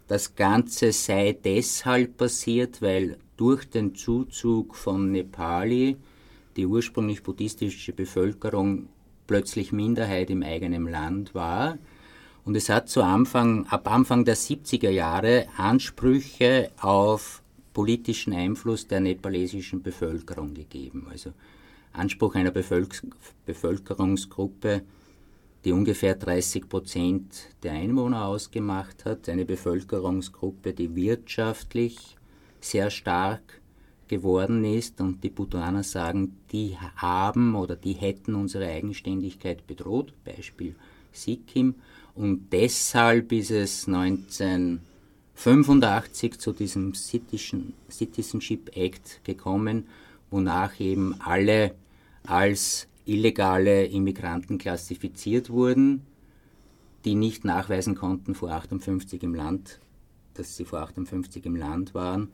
[0.08, 5.96] Das Ganze sei deshalb passiert, weil durch den Zuzug von Nepali
[6.56, 8.88] die ursprünglich buddhistische Bevölkerung
[9.26, 11.78] plötzlich Minderheit im eigenen Land war.
[12.44, 19.00] Und es hat zu Anfang, ab Anfang der 70er Jahre Ansprüche auf politischen Einfluss der
[19.00, 21.06] nepalesischen Bevölkerung gegeben.
[21.10, 21.32] Also
[21.92, 23.08] Anspruch einer Bevölker
[23.46, 24.82] Bevölkerungsgruppe,
[25.64, 32.16] die ungefähr 30 Prozent der Einwohner ausgemacht hat, eine Bevölkerungsgruppe, die wirtschaftlich
[32.60, 33.60] sehr stark
[34.08, 35.00] geworden ist.
[35.00, 40.74] Und die Bhutaner sagen, die haben oder die hätten unsere Eigenständigkeit bedroht, Beispiel
[41.12, 41.76] Sikkim,
[42.14, 49.88] und deshalb ist es 1985 zu diesem Citizenship Act gekommen,
[50.30, 51.74] wonach eben alle
[52.24, 56.02] als illegale Immigranten klassifiziert wurden,
[57.04, 59.80] die nicht nachweisen konnten vor 58 im Land,
[60.34, 62.28] dass sie vor 58 im Land waren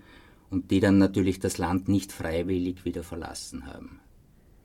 [0.51, 4.01] und die dann natürlich das Land nicht freiwillig wieder verlassen haben.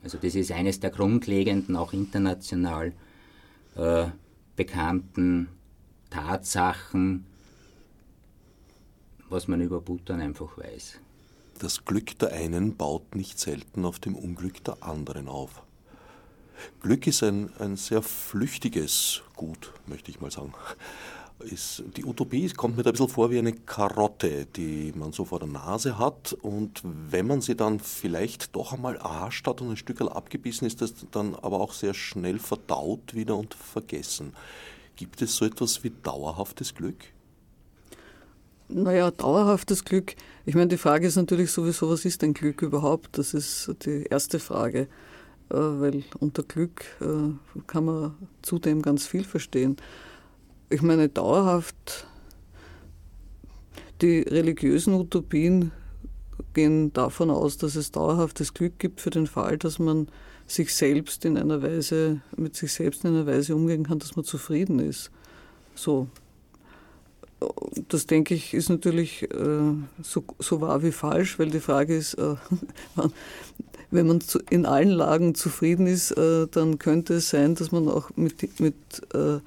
[0.03, 2.93] Also das ist eines der grundlegenden, auch international
[3.75, 4.07] äh,
[4.55, 5.47] bekannten
[6.09, 7.25] Tatsachen,
[9.29, 10.99] was man über Bhutan einfach weiß.
[11.59, 15.63] Das Glück der einen baut nicht selten auf dem Unglück der anderen auf.
[16.81, 20.53] Glück ist ein, ein sehr flüchtiges Gut, möchte ich mal sagen.
[21.39, 25.39] Ist, die Utopie kommt mir ein bisschen vor wie eine Karotte, die man so vor
[25.39, 26.33] der Nase hat.
[26.41, 30.81] Und wenn man sie dann vielleicht doch einmal erhascht hat und ein Stück abgebissen ist,
[30.81, 34.33] das dann aber auch sehr schnell verdaut wieder und vergessen.
[34.95, 37.03] Gibt es so etwas wie dauerhaftes Glück?
[38.69, 40.15] Naja, dauerhaftes Glück.
[40.45, 43.17] Ich meine, die Frage ist natürlich sowieso, was ist denn Glück überhaupt?
[43.17, 44.87] Das ist die erste Frage.
[45.53, 49.77] Äh, weil unter Glück äh, kann man zudem ganz viel verstehen.
[50.69, 52.07] Ich meine, dauerhaft,
[54.01, 55.71] die religiösen Utopien
[56.53, 60.07] gehen davon aus, dass es dauerhaftes Glück gibt für den Fall, dass man
[60.47, 64.25] sich selbst in einer Weise, mit sich selbst in einer Weise umgehen kann, dass man
[64.25, 65.11] zufrieden ist.
[65.75, 66.07] So.
[67.89, 72.13] Das denke ich ist natürlich äh, so, so wahr wie falsch, weil die Frage ist,
[72.13, 72.35] äh,
[73.93, 77.87] wenn man zu, in allen Lagen zufrieden ist, äh, dann könnte es sein, dass man
[77.87, 78.75] auch mit, mit
[79.13, 79.39] äh,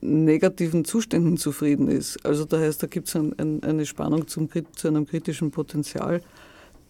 [0.00, 2.24] negativen Zuständen zufrieden ist.
[2.24, 6.20] Also da heißt, da gibt es ein, ein, eine Spannung zum, zu einem kritischen Potenzial,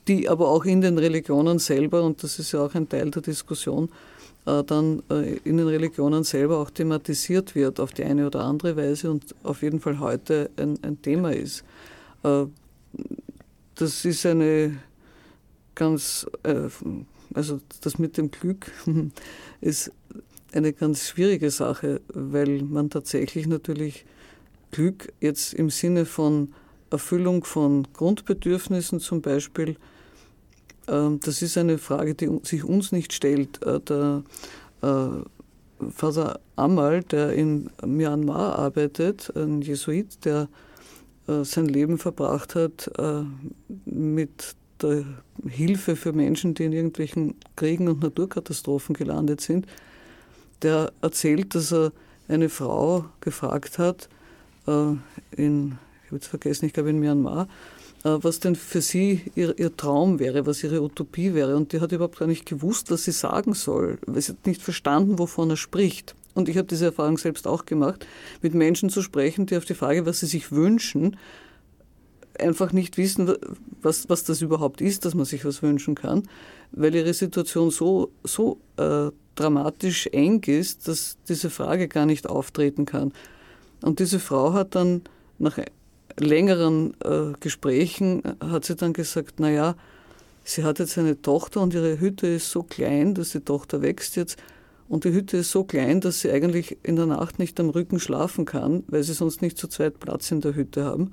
[0.09, 3.23] die aber auch in den Religionen selber, und das ist ja auch ein Teil der
[3.23, 3.89] Diskussion,
[4.47, 8.77] äh, dann äh, in den Religionen selber auch thematisiert wird auf die eine oder andere
[8.77, 11.65] Weise und auf jeden Fall heute ein, ein Thema ist.
[12.25, 12.47] Äh,
[13.77, 14.77] das ist eine
[15.75, 16.27] ganz,
[17.35, 18.71] also das mit dem Glück
[19.61, 19.91] ist
[20.53, 24.05] eine ganz schwierige Sache, weil man tatsächlich natürlich
[24.71, 26.55] Glück jetzt im Sinne von
[26.91, 29.77] Erfüllung von Grundbedürfnissen zum Beispiel,
[30.89, 33.63] ähm, das ist eine Frage, die sich uns nicht stellt.
[33.65, 34.23] Äh, der
[34.83, 40.49] äh, Vater Amal, der in Myanmar arbeitet, ein Jesuit, der
[41.27, 42.91] äh, sein Leben verbracht hat
[43.85, 45.05] mit der
[45.49, 49.67] Hilfe für Menschen, die in irgendwelchen Kriegen und Naturkatastrophen gelandet sind,
[50.63, 51.93] der erzählt, dass er
[52.29, 54.09] eine Frau gefragt hat,
[54.67, 54.99] in,
[55.37, 57.49] ich habe jetzt vergessen, ich glaube in Myanmar,
[58.05, 61.57] äh, was denn für sie ihr, ihr, Traum wäre, was ihre Utopie wäre.
[61.57, 64.63] Und die hat überhaupt gar nicht gewusst, was sie sagen soll, weil sie hat nicht
[64.63, 66.15] verstanden, wovon er spricht.
[66.35, 68.07] Und ich habe diese Erfahrung selbst auch gemacht,
[68.43, 71.17] mit Menschen zu sprechen, die auf die Frage, was sie sich wünschen,
[72.39, 73.33] einfach nicht wissen,
[73.83, 76.25] was, was das überhaupt ist, dass man sich was wünschen kann,
[76.73, 82.87] weil ihre Situation so, so äh, dramatisch eng ist, dass diese Frage gar nicht auftreten
[82.87, 83.13] kann.
[83.83, 85.03] Und diese Frau hat dann
[85.39, 85.59] nach
[86.19, 89.77] längeren äh, Gesprächen hat sie dann gesagt, naja,
[90.45, 94.17] sie hat jetzt eine Tochter und ihre Hütte ist so klein, dass die Tochter wächst
[94.17, 94.39] jetzt.
[94.89, 97.99] Und die Hütte ist so klein, dass sie eigentlich in der Nacht nicht am Rücken
[97.99, 101.13] schlafen kann, weil sie sonst nicht zu zweit Platz in der Hütte haben.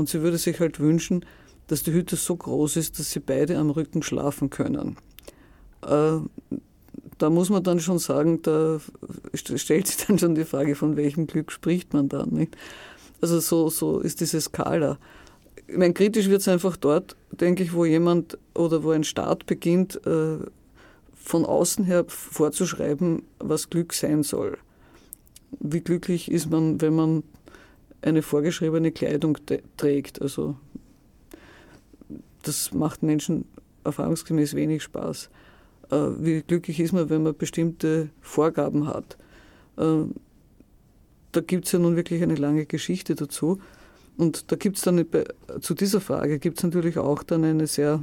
[0.00, 1.26] Und sie würde sich halt wünschen,
[1.66, 4.96] dass die Hütte so groß ist, dass sie beide am Rücken schlafen können.
[5.82, 6.20] Äh,
[7.18, 8.80] da muss man dann schon sagen, da
[9.34, 12.30] stellt sich dann schon die Frage, von welchem Glück spricht man dann.
[12.30, 12.56] Nicht?
[13.20, 14.96] Also so, so ist diese Skala.
[15.66, 19.44] Ich meine, kritisch wird es einfach dort, denke ich, wo jemand oder wo ein Staat
[19.44, 20.38] beginnt, äh,
[21.14, 24.56] von außen her vorzuschreiben, was Glück sein soll.
[25.58, 27.22] Wie glücklich ist man, wenn man
[28.02, 29.38] eine vorgeschriebene Kleidung
[29.76, 30.20] trägt?
[30.22, 30.56] Also
[32.42, 33.44] das macht Menschen
[33.84, 35.30] erfahrungsgemäß wenig Spaß.
[35.90, 39.16] Äh, wie glücklich ist man, wenn man bestimmte Vorgaben hat?
[39.76, 40.04] Äh,
[41.32, 43.60] da gibt es ja nun wirklich eine lange Geschichte dazu.
[44.16, 45.04] Und da gibt es dann
[45.60, 48.02] zu dieser Frage gibt es natürlich auch dann eine sehr,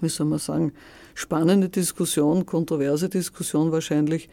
[0.00, 0.72] wie soll man sagen,
[1.14, 4.28] spannende Diskussion, kontroverse Diskussion wahrscheinlich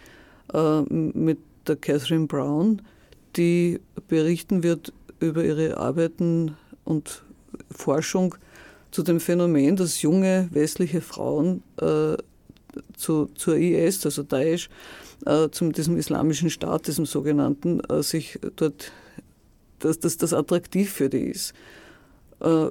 [0.54, 2.82] äh, mit der Catherine Brown,
[3.36, 7.24] die berichten wird über ihre Arbeiten und
[7.72, 8.36] Forschung
[8.92, 12.18] zu dem Phänomen, dass junge westliche Frauen äh,
[12.96, 14.70] zu, zur IS, also Daesh,
[15.26, 18.92] äh, zum diesem islamischen Staat, diesem sogenannten, äh, sich dort,
[19.80, 21.54] dass, dass das attraktiv für die ist.
[22.40, 22.68] Äh,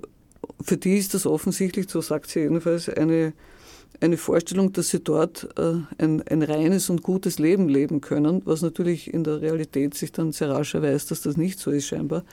[0.62, 3.32] für die ist das offensichtlich, so sagt sie jedenfalls, eine,
[4.00, 8.62] eine Vorstellung, dass sie dort äh, ein, ein reines und gutes Leben leben können, was
[8.62, 12.24] natürlich in der Realität sich dann sehr rasch erweist, dass das nicht so ist scheinbar.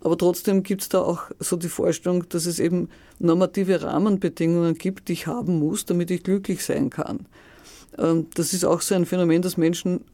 [0.00, 5.08] Aber trotzdem gibt es da auch so die Vorstellung, dass es eben normative Rahmenbedingungen gibt,
[5.08, 7.26] die ich haben muss, damit ich glücklich sein kann.
[7.98, 10.04] Ähm, das ist auch so ein Phänomen, dass Menschen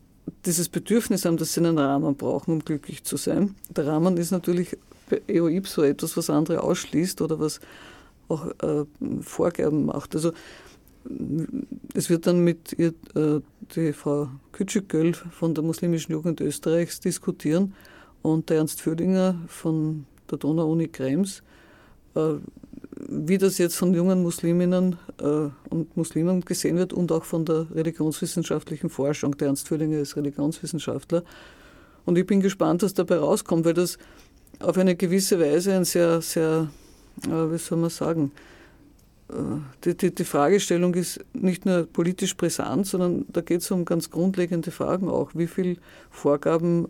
[0.47, 3.55] dieses Bedürfnis haben, dass sie einen Rahmen brauchen, um glücklich zu sein.
[3.69, 4.77] Der Rahmen ist natürlich
[5.29, 7.61] eo ipso etwas, was andere ausschließt oder was
[8.29, 8.85] auch äh,
[9.21, 10.15] Vorgaben macht.
[10.15, 10.33] Also
[11.95, 13.41] es wird dann mit ihr äh,
[13.75, 17.75] die Frau Kütschügöl von der muslimischen Jugend Österreichs diskutieren
[18.23, 21.43] und der Ernst Föhlinger von der Donau-Uni Krems,
[22.15, 22.35] äh,
[23.09, 27.67] wie das jetzt von jungen Musliminnen äh, und Muslimen gesehen wird und auch von der
[27.75, 29.37] religionswissenschaftlichen Forschung.
[29.37, 31.23] Der Ernst Föhlinger ist Religionswissenschaftler.
[32.07, 33.99] Und ich bin gespannt, was dabei rauskommt, weil das
[34.61, 36.71] auf eine gewisse Weise ein sehr, sehr,
[37.17, 38.33] wie soll man sagen,
[39.85, 44.11] die, die, die, Fragestellung ist nicht nur politisch brisant, sondern da geht es um ganz
[44.11, 45.31] grundlegende Fragen auch.
[45.35, 45.77] Wie viele
[46.11, 46.89] Vorgaben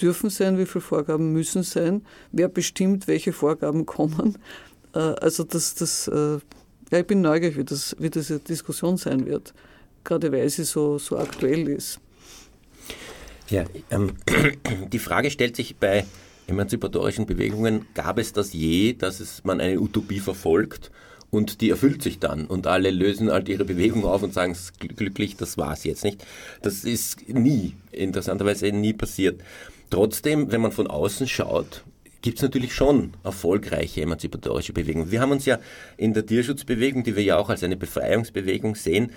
[0.00, 4.38] dürfen sein, wie viele Vorgaben müssen sein, wer bestimmt, welche Vorgaben kommen.
[4.94, 6.38] Äh, also das, das, äh,
[6.90, 9.54] ja, ich bin neugierig, wie, das, wie diese Diskussion sein wird,
[10.04, 12.00] gerade weil sie so, so aktuell ist.
[13.48, 14.12] Ja, ähm,
[14.92, 16.06] die Frage stellt sich bei
[16.50, 20.90] emanzipatorischen Bewegungen, gab es das je, dass es, man eine Utopie verfolgt
[21.30, 25.36] und die erfüllt sich dann und alle lösen halt ihre Bewegung auf und sagen glücklich,
[25.36, 26.24] das war's jetzt nicht.
[26.62, 29.40] Das ist nie, interessanterweise nie passiert.
[29.90, 31.84] Trotzdem, wenn man von außen schaut,
[32.22, 35.10] gibt es natürlich schon erfolgreiche emanzipatorische Bewegungen.
[35.10, 35.58] Wir haben uns ja
[35.96, 39.12] in der Tierschutzbewegung, die wir ja auch als eine Befreiungsbewegung sehen,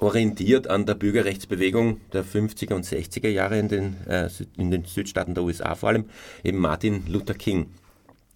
[0.00, 5.34] orientiert an der Bürgerrechtsbewegung der 50er und 60er Jahre in den, äh, in den Südstaaten
[5.34, 6.06] der USA vor allem,
[6.44, 7.66] eben Martin Luther King.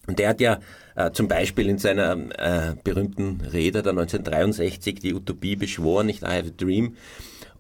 [0.07, 0.59] Und der hat ja
[0.97, 6.27] äh, zum Beispiel in seiner äh, berühmten Rede der 1963 die Utopie beschworen, nicht I
[6.27, 6.97] have a dream,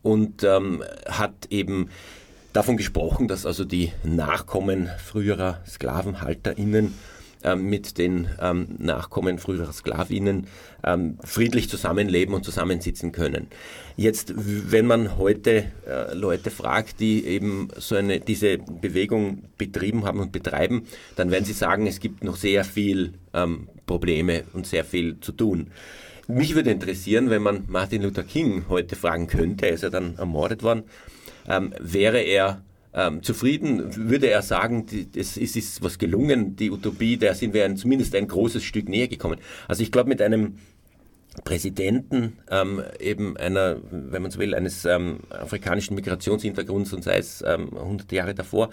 [0.02, 1.88] und ähm, hat eben
[2.52, 6.94] davon gesprochen, dass also die Nachkommen früherer SklavenhalterInnen
[7.56, 10.46] mit den ähm, Nachkommen früherer Sklavinnen
[10.84, 13.48] ähm, friedlich zusammenleben und zusammensitzen können.
[13.96, 20.20] Jetzt, wenn man heute äh, Leute fragt, die eben so eine, diese Bewegung betrieben haben
[20.20, 20.86] und betreiben,
[21.16, 25.32] dann werden sie sagen, es gibt noch sehr viel ähm, Probleme und sehr viel zu
[25.32, 25.68] tun.
[26.28, 30.16] Mich würde interessieren, wenn man Martin Luther King heute fragen könnte, er ist ja dann
[30.16, 30.84] ermordet worden,
[31.48, 32.62] ähm, wäre er
[32.94, 34.86] ähm, zufrieden, würde er sagen,
[35.16, 38.88] es ist, ist was gelungen, die Utopie, da sind wir ein, zumindest ein großes Stück
[38.88, 39.38] näher gekommen.
[39.68, 40.58] Also ich glaube, mit einem
[41.44, 47.42] Präsidenten ähm, eben einer, wenn man so will, eines ähm, afrikanischen Migrationshintergrunds und sei es
[47.46, 48.70] ähm, hunderte Jahre davor,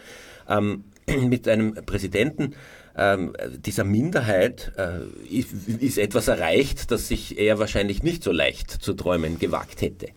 [0.49, 0.83] ähm,
[1.29, 2.55] mit einem Präsidenten
[2.99, 3.33] ähm,
[3.65, 4.99] dieser Minderheit äh,
[5.33, 10.07] ist, ist etwas erreicht, das sich er wahrscheinlich nicht so leicht zu träumen gewagt hätte.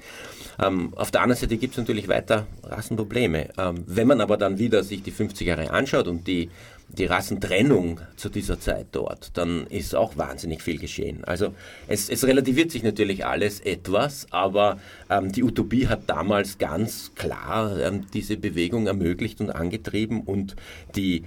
[0.60, 3.50] Ähm, auf der anderen Seite gibt es natürlich weiter Rassenprobleme.
[3.56, 6.50] Ähm, wenn man aber dann wieder sich die 50 Jahre anschaut und die,
[6.98, 11.24] die Rassentrennung zu dieser Zeit dort, dann ist auch wahnsinnig viel geschehen.
[11.24, 11.54] Also
[11.88, 14.78] es, es relativiert sich natürlich alles etwas, aber
[15.08, 20.54] ähm, die Utopie hat damals ganz klar ähm, diese Bewegung ermöglicht und angetrieben und
[20.94, 21.24] die,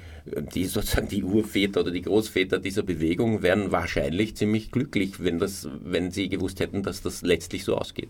[0.54, 5.68] die sozusagen die Urväter oder die Großväter dieser Bewegung wären wahrscheinlich ziemlich glücklich, wenn, das,
[5.84, 8.10] wenn sie gewusst hätten, dass das letztlich so ausgeht.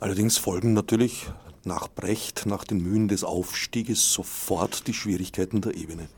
[0.00, 1.26] Allerdings folgen natürlich
[1.64, 6.08] nach Brecht, nach den Mühen des Aufstieges sofort die Schwierigkeiten der Ebene.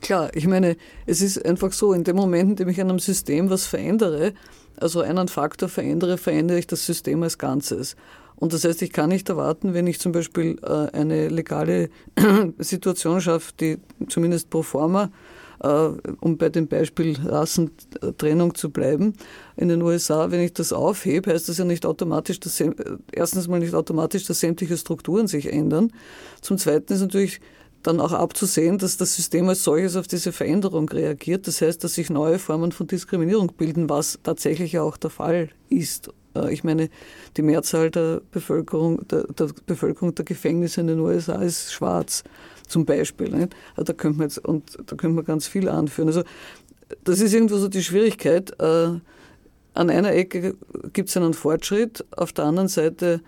[0.00, 0.76] Klar, ich meine,
[1.06, 4.34] es ist einfach so, in dem Moment, in dem ich an einem System was verändere,
[4.76, 7.96] also einen Faktor verändere, verändere ich das System als Ganzes.
[8.36, 11.88] Und das heißt, ich kann nicht erwarten, wenn ich zum Beispiel äh, eine legale
[12.58, 13.78] Situation schaffe, die
[14.08, 15.10] zumindest pro forma
[15.60, 15.88] äh,
[16.20, 19.14] um bei dem Beispiel Rassentrennung zu bleiben,
[19.56, 22.62] in den USA, wenn ich das aufhebe, heißt das ja nicht automatisch, dass
[23.12, 25.92] erstens mal nicht automatisch, dass sämtliche Strukturen sich ändern.
[26.40, 27.40] Zum Zweiten ist natürlich
[27.86, 31.46] dann auch abzusehen, dass das System als solches auf diese Veränderung reagiert.
[31.46, 36.10] Das heißt, dass sich neue Formen von Diskriminierung bilden, was tatsächlich auch der Fall ist.
[36.34, 36.90] Äh, ich meine,
[37.36, 42.24] die Mehrzahl der Bevölkerung, der, der Bevölkerung der Gefängnisse in den USA ist schwarz
[42.66, 43.32] zum Beispiel.
[43.34, 46.08] Also da könnte man jetzt, und da könnte man ganz viel anführen.
[46.08, 46.24] Also
[47.04, 48.58] das ist irgendwo so die Schwierigkeit.
[48.60, 48.98] Äh,
[49.74, 50.56] an einer Ecke
[50.92, 53.20] gibt es einen Fortschritt, auf der anderen Seite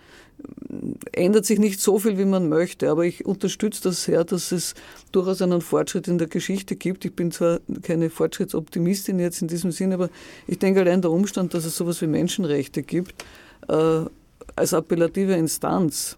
[1.11, 4.75] ändert sich nicht so viel, wie man möchte, aber ich unterstütze das sehr, dass es
[5.11, 7.05] durchaus einen Fortschritt in der Geschichte gibt.
[7.05, 10.09] Ich bin zwar keine Fortschrittsoptimistin jetzt in diesem Sinn, aber
[10.47, 13.25] ich denke allein der Umstand, dass es sowas wie Menschenrechte gibt,
[13.67, 14.01] äh,
[14.55, 16.17] als appellative Instanz,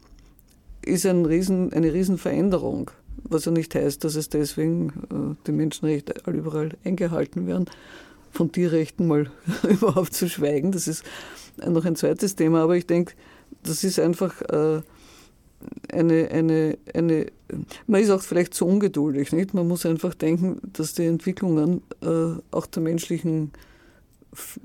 [0.83, 2.91] ist ein Riesen, eine Riesenveränderung
[3.23, 7.65] was ja nicht heißt, dass es deswegen äh, die Menschenrechte überall eingehalten werden.
[8.31, 9.29] Von Tierrechten mal
[9.69, 11.03] überhaupt zu schweigen, das ist
[11.65, 13.13] noch ein zweites Thema, aber ich denke,
[13.63, 14.81] das ist einfach äh,
[15.91, 17.25] eine, eine, eine,
[17.87, 19.53] man ist auch vielleicht zu ungeduldig, nicht?
[19.53, 23.51] Man muss einfach denken, dass die Entwicklungen äh, auch der menschlichen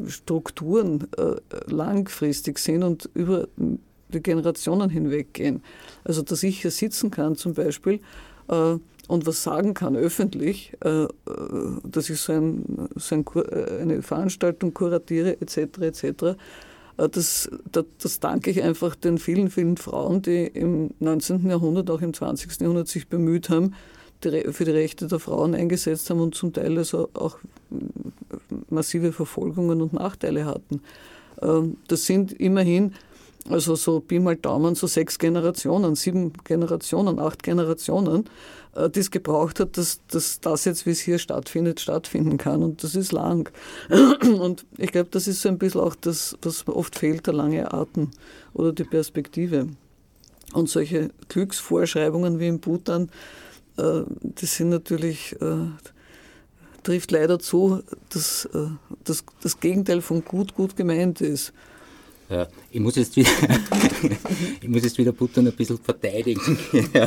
[0.07, 3.49] Strukturen äh, langfristig sind und über
[4.09, 5.62] die Generationen hinweg gehen.
[6.05, 8.01] Also, dass ich hier sitzen kann zum Beispiel
[8.49, 8.76] äh,
[9.09, 11.09] und was sagen kann öffentlich, äh, äh,
[11.84, 13.24] dass ich so, ein, so ein,
[13.80, 15.78] eine Veranstaltung kuratiere etc.
[15.80, 16.39] etc.
[16.97, 21.49] Das, das, das, danke ich einfach den vielen, vielen Frauen, die im 19.
[21.49, 22.61] Jahrhundert, auch im 20.
[22.61, 23.75] Jahrhundert sich bemüht haben,
[24.23, 27.39] für die Rechte der Frauen eingesetzt haben und zum Teil also auch
[28.71, 30.81] massive Verfolgungen und Nachteile hatten.
[31.87, 32.95] Das sind immerhin
[33.51, 38.25] also so Pi mal Daumen, so sechs Generationen, sieben Generationen, acht Generationen,
[38.75, 42.63] äh, die es gebraucht hat, dass, dass das jetzt, wie es hier stattfindet, stattfinden kann.
[42.63, 43.51] Und das ist lang.
[44.23, 47.73] Und ich glaube, das ist so ein bisschen auch das, was oft fehlt, der lange
[47.73, 48.11] Atem
[48.53, 49.69] oder die Perspektive.
[50.53, 53.11] Und solche Glücksvorschreibungen wie im Bhutan,
[53.77, 55.69] äh, das sind natürlich, äh,
[56.83, 58.49] trifft leider zu, dass
[59.03, 61.53] das, das Gegenteil von gut, gut gemeint ist.
[62.29, 63.31] Ja, ich, muss jetzt wieder,
[64.61, 66.59] ich muss jetzt wieder Button ein bisschen verteidigen.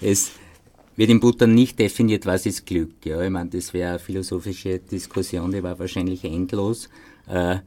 [0.00, 0.32] es,
[0.96, 3.04] wird in Bhutan nicht definiert, was ist Glück.
[3.04, 6.88] Ja, ich meine, das wäre eine philosophische Diskussion, die war wahrscheinlich endlos.
[7.28, 7.58] Äh,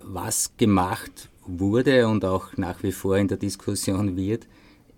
[0.00, 4.46] was gemacht wurde und auch nach wie vor in der Diskussion wird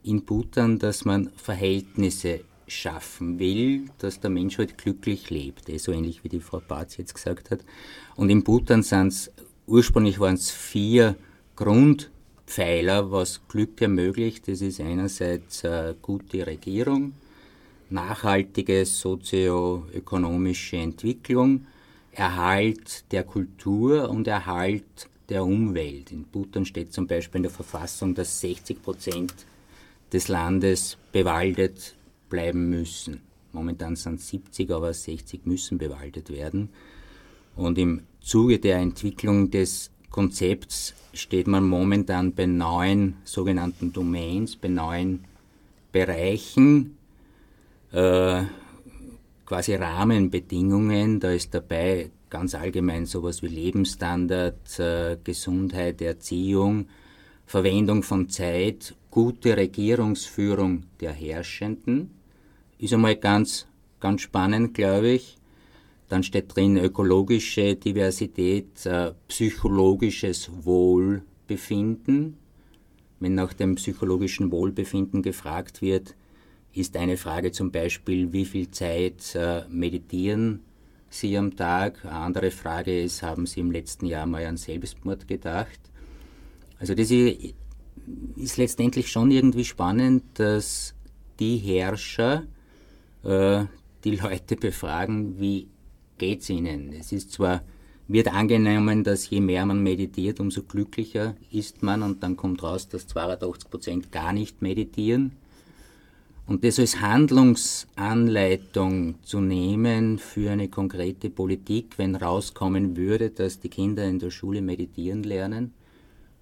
[0.02, 5.92] in Bhutan, dass man Verhältnisse schaffen will, dass der Mensch halt glücklich lebt, eh, so
[5.92, 7.60] ähnlich wie die Frau Barz jetzt gesagt hat.
[8.16, 9.30] Und in Bhutan sind es,
[9.66, 11.16] ursprünglich waren es vier
[11.56, 14.48] Grundpfeiler, was Glück ermöglicht.
[14.48, 17.14] Das ist einerseits äh, gute Regierung,
[17.90, 21.66] nachhaltige sozioökonomische Entwicklung,
[22.12, 26.12] Erhalt der Kultur und Erhalt der Umwelt.
[26.12, 29.34] In Bhutan steht zum Beispiel in der Verfassung, dass 60 Prozent
[30.12, 31.96] des Landes bewaldet
[32.28, 33.20] bleiben müssen.
[33.52, 36.70] Momentan sind es 70, aber 60 müssen bewaldet werden.
[37.56, 44.68] Und im Zuge der Entwicklung des Konzepts steht man momentan bei neun sogenannten Domains, bei
[44.68, 45.24] neun
[45.92, 46.96] Bereichen,
[47.92, 48.42] äh,
[49.46, 51.20] quasi Rahmenbedingungen.
[51.20, 56.86] Da ist dabei ganz allgemein sowas wie Lebensstandard, äh, Gesundheit, Erziehung,
[57.46, 62.10] Verwendung von Zeit, gute Regierungsführung der Herrschenden.
[62.78, 63.66] Ist einmal ganz,
[64.00, 65.36] ganz spannend, glaube ich.
[66.08, 72.36] Dann steht drin ökologische Diversität, äh, psychologisches Wohlbefinden.
[73.20, 76.14] Wenn nach dem psychologischen Wohlbefinden gefragt wird,
[76.72, 80.60] ist eine Frage zum Beispiel, wie viel Zeit äh, meditieren
[81.08, 82.04] Sie am Tag?
[82.04, 85.78] Eine andere Frage ist, haben Sie im letzten Jahr mal an Selbstmord gedacht?
[86.78, 90.94] Also das ist letztendlich schon irgendwie spannend, dass
[91.38, 92.44] die Herrscher
[93.22, 93.64] äh,
[94.02, 95.68] die Leute befragen, wie
[96.18, 96.92] geht's ihnen?
[96.92, 97.62] Es ist zwar
[98.06, 102.86] wird angenommen, dass je mehr man meditiert, umso glücklicher ist man und dann kommt raus,
[102.88, 105.32] dass 82 Prozent gar nicht meditieren.
[106.46, 113.70] Und das als Handlungsanleitung zu nehmen für eine konkrete Politik, wenn rauskommen würde, dass die
[113.70, 115.72] Kinder in der Schule meditieren lernen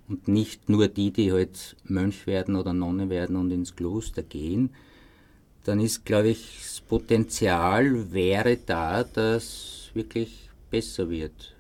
[0.09, 4.71] und nicht nur die, die halt Mönch werden oder Nonne werden und ins Kloster gehen,
[5.65, 11.55] dann ist, glaube ich, das Potenzial wäre da, dass wirklich besser wird.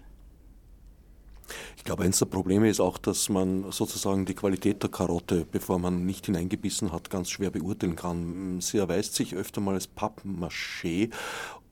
[1.77, 5.79] Ich glaube, eines der Probleme ist auch, dass man sozusagen die Qualität der Karotte, bevor
[5.79, 8.61] man nicht hineingebissen hat, ganz schwer beurteilen kann.
[8.61, 11.11] Sie erweist sich öfter mal als Pappmaché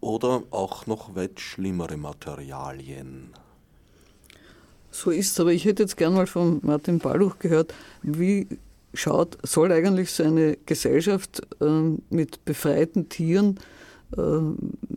[0.01, 3.33] oder auch noch weit schlimmere Materialien.
[4.91, 7.73] So ist es, aber ich hätte jetzt gern mal von Martin Balluch gehört,
[8.03, 8.49] wie
[8.95, 11.65] schaut, soll eigentlich so eine Gesellschaft äh,
[12.11, 13.59] mit befreiten Tieren
[14.17, 14.21] äh,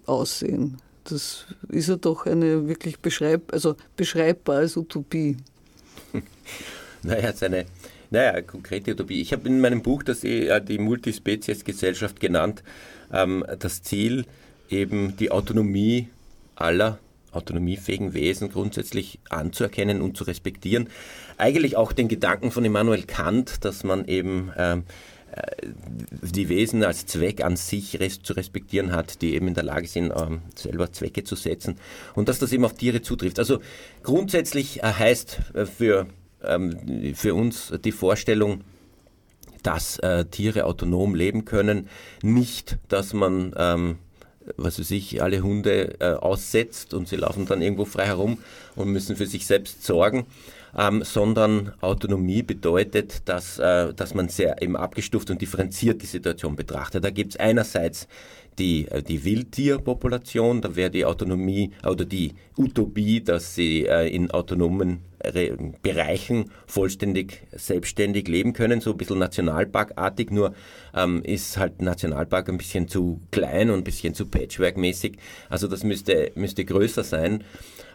[0.06, 0.78] aussehen?
[1.04, 5.38] Das ist ja doch eine wirklich beschreib, also beschreibbar als Utopie.
[7.04, 7.66] naja, es ist eine
[8.14, 9.22] naja, konkrete Utopie.
[9.22, 12.64] Ich habe in meinem Buch das äh, die Multispezies-Gesellschaft genannt.
[13.12, 14.26] Ähm, das Ziel,
[14.70, 16.10] eben die Autonomie
[16.56, 17.00] aller
[17.34, 20.90] autonomiefähigen Wesen grundsätzlich anzuerkennen und zu respektieren.
[21.38, 24.84] Eigentlich auch den Gedanken von Immanuel Kant, dass man eben ähm,
[25.34, 25.68] äh,
[26.22, 30.14] die Wesen als Zweck an sich zu respektieren hat, die eben in der Lage sind,
[30.16, 31.78] ähm, selber Zwecke zu setzen
[32.14, 33.40] und dass das eben auf Tiere zutrifft.
[33.40, 33.60] Also
[34.04, 36.08] grundsätzlich äh, heißt äh, für,
[36.44, 38.62] ähm, für uns die Vorstellung,
[39.64, 39.98] dass
[40.32, 41.88] Tiere autonom leben können,
[42.22, 43.98] nicht, dass man
[44.58, 48.40] was weiß ich, alle Hunde aussetzt und sie laufen dann irgendwo frei herum
[48.76, 50.26] und müssen für sich selbst sorgen,
[50.78, 56.56] ähm, sondern Autonomie bedeutet, dass, äh, dass man sehr eben abgestuft und differenziert die Situation
[56.56, 57.04] betrachtet.
[57.04, 58.08] Da gibt es einerseits
[58.60, 64.32] die, äh, die Wildtierpopulation, da wäre die Autonomie oder die Utopie, dass sie äh, in
[64.32, 65.02] autonomen
[65.82, 70.54] Bereichen vollständig selbstständig leben können, so ein bisschen Nationalparkartig, nur
[70.94, 75.18] ähm, ist halt Nationalpark ein bisschen zu klein und ein bisschen zu patchworkmäßig.
[75.50, 77.46] Also das müsste, müsste größer sein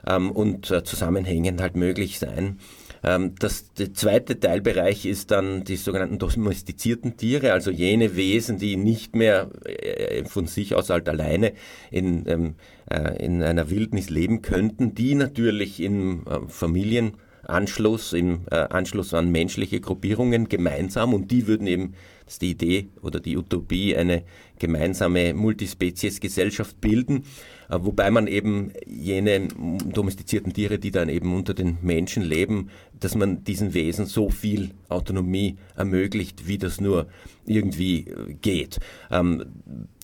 [0.07, 2.59] ähm, und äh, zusammenhängend halt möglich sein.
[3.03, 8.77] Ähm, das, der zweite Teilbereich ist dann die sogenannten domestizierten Tiere, also jene Wesen, die
[8.77, 11.53] nicht mehr äh, von sich aus halt alleine
[11.91, 12.55] in, ähm,
[12.91, 19.81] äh, in einer Wildnis leben könnten, die natürlich in äh, Familienanschluss, im Anschluss an menschliche
[19.81, 21.95] Gruppierungen gemeinsam und die würden eben,
[22.29, 24.23] das ist die Idee oder die Utopie, eine
[24.59, 27.25] gemeinsame Multispezies-Gesellschaft bilden
[27.71, 32.69] äh, wobei man eben jene domestizierten Tiere, die dann eben unter den Menschen leben,
[33.01, 37.07] dass man diesen Wesen so viel Autonomie ermöglicht, wie das nur
[37.47, 38.79] irgendwie äh, geht.
[39.11, 39.47] Ähm,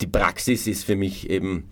[0.00, 1.64] die Praxis ist für mich eben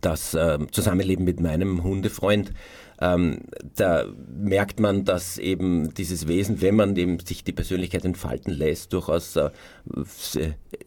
[0.00, 2.52] das äh, Zusammenleben mit meinem Hundefreund,
[3.00, 3.40] ähm,
[3.76, 8.92] da merkt man, dass eben dieses Wesen, wenn man eben sich die Persönlichkeit entfalten lässt,
[8.92, 9.50] durchaus äh,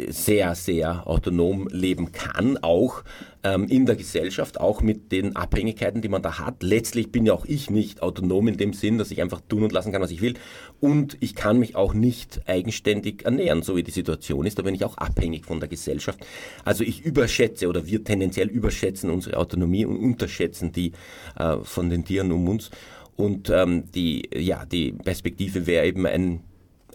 [0.08, 3.04] sehr, sehr autonom leben kann, auch
[3.44, 6.62] ähm, in der Gesellschaft, auch mit den Abhängigkeiten, die man da hat.
[6.62, 9.72] Letztlich bin ja auch ich nicht autonom in dem Sinn, dass ich einfach tun und
[9.72, 10.34] lassen kann, was ich will.
[10.80, 14.60] Und ich kann mich auch nicht eigenständig ernähren, so wie die Situation ist.
[14.60, 16.20] Da bin ich auch abhängig von der Gesellschaft.
[16.66, 20.92] Also ich überschätze oder wir tendenziell überschätzen unsere Autonomie und unterschätzen die
[21.38, 22.72] äh, von den Tieren um uns.
[23.16, 26.42] Und ähm, die, ja, die Perspektive wäre eben ein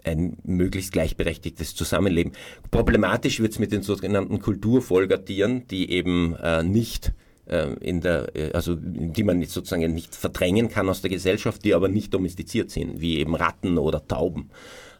[0.05, 2.33] ein möglichst gleichberechtigtes Zusammenleben.
[2.71, 7.13] Problematisch wird es mit den sogenannten Kulturfolgertieren, die eben äh, nicht
[7.47, 11.73] äh, in der, äh, also die man sozusagen nicht verdrängen kann aus der Gesellschaft, die
[11.73, 14.49] aber nicht domestiziert sind, wie eben Ratten oder Tauben.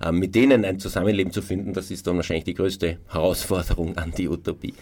[0.02, 4.14] Äh, mit denen ein Zusammenleben zu finden, das ist dann wahrscheinlich die größte Herausforderung an
[4.16, 4.74] die Utopie.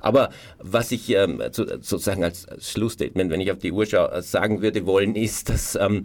[0.00, 4.86] Aber was ich ähm, sozusagen als Schlussstatement, wenn ich auf die Uhr schaue, sagen würde
[4.86, 6.04] wollen, ist, dass ähm,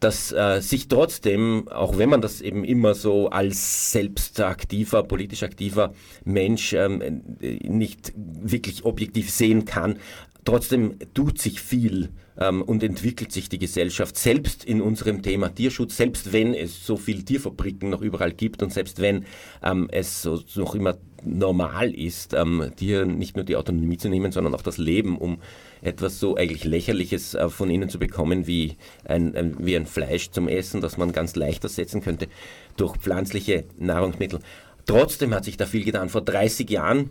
[0.00, 5.42] dass äh, sich trotzdem, auch wenn man das eben immer so als selbst aktiver, politisch
[5.42, 5.92] aktiver
[6.24, 9.98] Mensch ähm, nicht wirklich objektiv sehen kann,
[10.44, 15.96] trotzdem tut sich viel ähm, und entwickelt sich die Gesellschaft, selbst in unserem Thema Tierschutz,
[15.96, 19.26] selbst wenn es so viele Tierfabriken noch überall gibt und selbst wenn
[19.62, 24.32] ähm, es so, noch immer normal ist, ähm, dir nicht nur die Autonomie zu nehmen,
[24.32, 25.38] sondern auch das Leben, um
[25.82, 30.48] etwas so eigentlich Lächerliches äh, von ihnen zu bekommen wie ein, wie ein Fleisch zum
[30.48, 32.28] Essen, das man ganz leicht ersetzen könnte
[32.76, 34.40] durch pflanzliche Nahrungsmittel.
[34.86, 36.08] Trotzdem hat sich da viel getan.
[36.08, 37.10] Vor 30 Jahren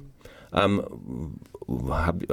[0.53, 0.83] ähm,
[1.89, 2.25] habe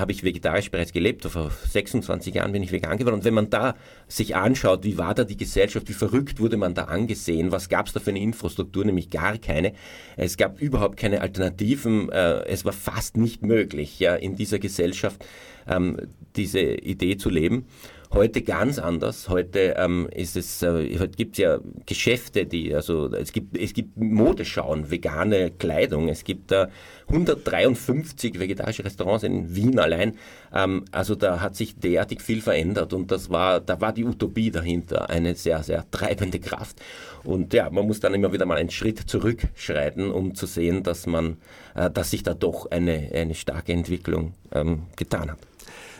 [0.00, 3.16] hab ich vegetarisch bereits gelebt, vor 26 Jahren bin ich vegan geworden.
[3.16, 3.74] Und wenn man da
[4.08, 7.86] sich anschaut, wie war da die Gesellschaft, wie verrückt wurde man da angesehen, was gab
[7.86, 9.74] es da für eine Infrastruktur, nämlich gar keine.
[10.16, 15.24] Es gab überhaupt keine Alternativen, äh, es war fast nicht möglich, ja, in dieser Gesellschaft
[15.68, 15.96] ähm,
[16.36, 17.66] diese Idee zu leben.
[18.14, 19.28] Heute ganz anders.
[19.28, 23.72] Heute ähm, ist es, äh, heute gibt es ja Geschäfte, die, also es gibt, es
[23.74, 26.08] gibt Modeschauen, vegane Kleidung.
[26.08, 26.68] Es gibt äh,
[27.08, 30.16] 153 vegetarische Restaurants in Wien allein.
[30.54, 34.52] Ähm, also da hat sich derartig viel verändert und das war, da war die Utopie
[34.52, 36.80] dahinter eine sehr, sehr treibende Kraft.
[37.24, 41.08] Und ja, man muss dann immer wieder mal einen Schritt zurückschreiten, um zu sehen, dass
[41.08, 41.38] man,
[41.74, 45.38] äh, dass sich da doch eine, eine starke Entwicklung ähm, getan hat.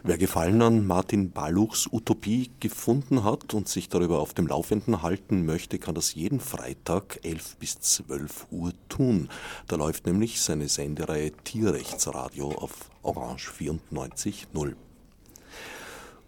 [0.06, 5.46] Wer Gefallen an Martin Balluchs Utopie gefunden hat und sich darüber auf dem Laufenden halten
[5.46, 9.30] möchte, kann das jeden Freitag 11 bis 12 Uhr tun.
[9.66, 14.74] Da läuft nämlich seine Sendereihe Tierrechtsradio auf Orange 94.0.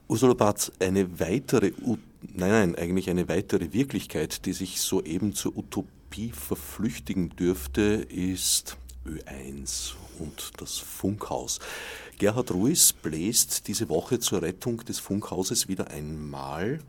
[0.09, 1.73] Ursula Barth, eine weitere,
[2.23, 9.93] nein, nein, eigentlich eine weitere Wirklichkeit, die sich soeben zur Utopie verflüchtigen dürfte, ist Ö1
[10.19, 11.61] und das Funkhaus.
[12.19, 16.81] Gerhard Ruiz bläst diese Woche zur Rettung des Funkhauses wieder einmal.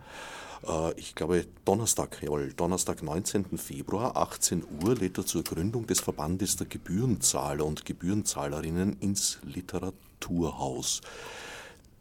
[0.66, 3.58] Äh, ich glaube, Donnerstag, jawohl, Donnerstag, 19.
[3.58, 11.02] Februar, 18 Uhr, lädt er zur Gründung des Verbandes der Gebührenzahler und Gebührenzahlerinnen ins Literaturhaus.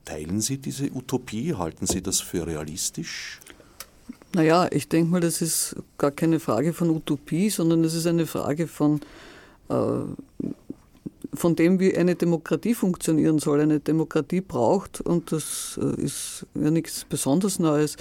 [0.04, 1.54] Teilen Sie diese Utopie?
[1.54, 3.40] Halten Sie das für realistisch?
[4.34, 8.26] Naja, ich denke mal, das ist gar keine Frage von Utopie, sondern es ist eine
[8.26, 9.00] Frage von
[9.68, 9.74] äh,
[11.36, 13.60] von dem, wie eine Demokratie funktionieren soll.
[13.60, 17.96] Eine Demokratie braucht, und das äh, ist ja nichts besonders Neues,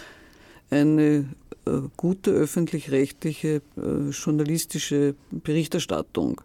[0.69, 1.29] eine
[1.65, 6.41] äh, gute öffentlich-rechtliche äh, journalistische Berichterstattung.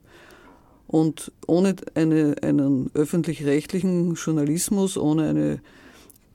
[0.87, 5.61] Und ohne eine, einen öffentlich-rechtlichen Journalismus, ohne eine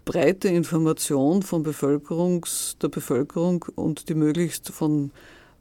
[0.06, 5.12] breite Information von Bevölkerungs, der Bevölkerung und die möglichst von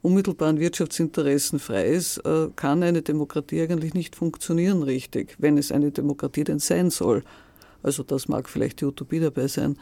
[0.04, 5.90] unmittelbaren Wirtschaftsinteressen frei ist, äh, kann eine Demokratie eigentlich nicht funktionieren richtig, wenn es eine
[5.90, 7.24] Demokratie denn sein soll.
[7.82, 9.78] Also das mag vielleicht die Utopie dabei sein.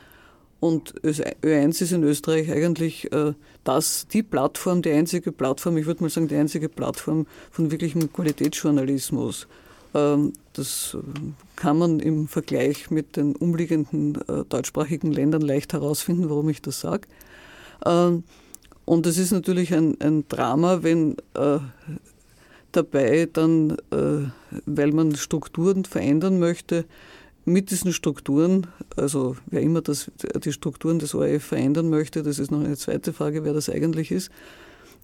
[0.60, 3.32] Und Ö1 ist in Österreich eigentlich äh,
[3.64, 8.12] das, die Plattform, die einzige Plattform, ich würde mal sagen, die einzige Plattform von wirklichem
[8.12, 9.48] Qualitätsjournalismus.
[9.92, 11.02] Ähm, das äh,
[11.56, 17.08] kann man im Vergleich mit den umliegenden deutschsprachigen Ländern leicht herausfinden, warum ich das sage.
[18.92, 21.60] Und es ist natürlich ein, ein Drama, wenn äh,
[22.72, 24.28] dabei dann, äh,
[24.66, 26.84] weil man Strukturen verändern möchte,
[27.46, 30.10] mit diesen Strukturen, also wer immer das,
[30.44, 34.10] die Strukturen des ORF verändern möchte, das ist noch eine zweite Frage, wer das eigentlich
[34.10, 34.30] ist,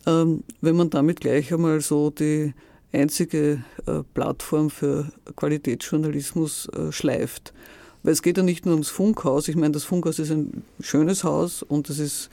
[0.05, 2.53] ähm, wenn man damit gleich einmal so die
[2.93, 7.55] einzige äh, Plattform für Qualitätsjournalismus äh, schleift.
[8.03, 11.25] Weil es geht ja nicht nur ums Funkhaus, ich meine, das Funkhaus ist ein schönes
[11.25, 12.29] Haus und es ist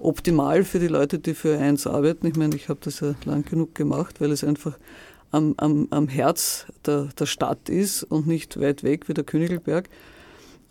[0.00, 2.26] optimal für die Leute, die für eins arbeiten.
[2.26, 4.78] Ich meine, ich habe das ja lang genug gemacht, weil es einfach
[5.30, 9.88] am, am, am Herz der, der Stadt ist und nicht weit weg wie der Königelberg.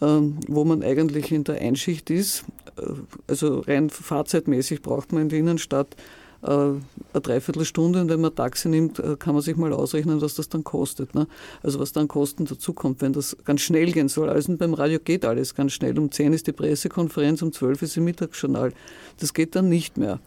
[0.02, 2.46] ähm, wo man eigentlich in der Einschicht ist.
[2.78, 2.94] Äh,
[3.28, 5.96] also rein fahrzeitmäßig braucht man in der Innenstadt
[6.42, 6.82] eine
[7.14, 10.64] Dreiviertelstunde und wenn man Taxi nimmt, äh, kann man sich mal ausrechnen, was das dann
[10.64, 11.14] kostet.
[11.16, 11.28] Ne?
[11.64, 14.30] Also was dann Kosten dazukommt, wenn das ganz schnell gehen soll.
[14.30, 15.98] Also beim Radio geht alles ganz schnell.
[16.00, 18.74] Um 10 ist die Pressekonferenz, um 12 ist das Mittagsjournal.
[19.20, 20.20] Das geht dann nicht mehr.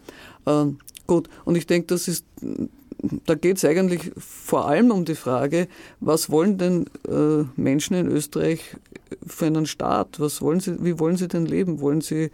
[0.47, 2.25] Ähm, gut, und ich denke, das ist
[3.27, 5.67] da geht es eigentlich vor allem um die Frage,
[6.01, 8.77] was wollen denn äh, Menschen in Österreich
[9.27, 10.21] für einen Staat?
[10.21, 11.81] Was wollen sie, wie wollen sie denn leben?
[11.81, 12.31] Wollen sie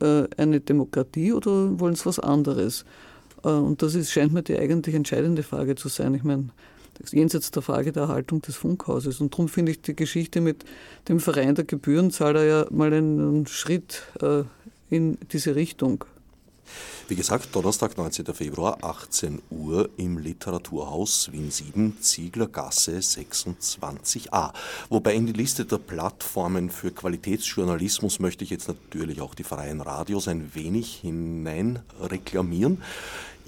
[0.00, 2.84] äh, eine Demokratie oder wollen sie was anderes?
[3.44, 6.14] Äh, und das ist, scheint mir die eigentlich entscheidende Frage zu sein.
[6.14, 6.48] Ich meine,
[7.10, 9.20] jenseits der Frage der Erhaltung des Funkhauses.
[9.20, 10.64] Und darum finde ich die Geschichte mit
[11.08, 14.42] dem Verein der Gebührenzahler ja mal einen Schritt äh,
[14.90, 16.04] in diese Richtung.
[17.08, 18.26] Wie gesagt, Donnerstag, 19.
[18.34, 24.52] Februar, 18 Uhr im Literaturhaus Wien 7, Zieglergasse 26a.
[24.90, 29.80] Wobei in die Liste der Plattformen für Qualitätsjournalismus möchte ich jetzt natürlich auch die freien
[29.80, 32.82] Radios ein wenig hinein reklamieren.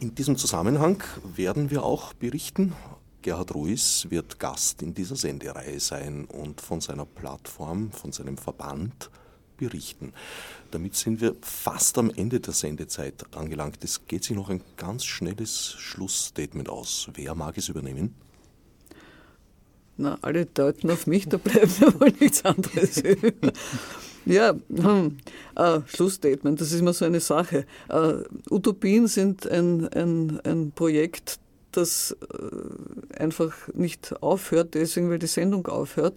[0.01, 1.03] In diesem Zusammenhang
[1.37, 2.73] werden wir auch berichten.
[3.21, 9.11] Gerhard Ruiz wird Gast in dieser Sendereihe sein und von seiner Plattform, von seinem Verband
[9.61, 10.13] berichten.
[10.73, 13.79] Damit sind wir fast am Ende der Sendezeit angelangt.
[13.85, 17.09] Es geht sich noch ein ganz schnelles Schlussstatement aus.
[17.15, 18.15] Wer mag es übernehmen?
[19.97, 23.03] Na, alle deuten auf mich, da bleibt ja wohl nichts anderes.
[24.25, 25.19] ja, hm,
[25.57, 27.67] äh, Schlussstatement, das ist immer so eine Sache.
[27.89, 28.15] Äh,
[28.51, 31.39] Utopien sind ein, ein, ein Projekt,
[31.73, 36.15] das äh, einfach nicht aufhört, deswegen, weil die Sendung aufhört.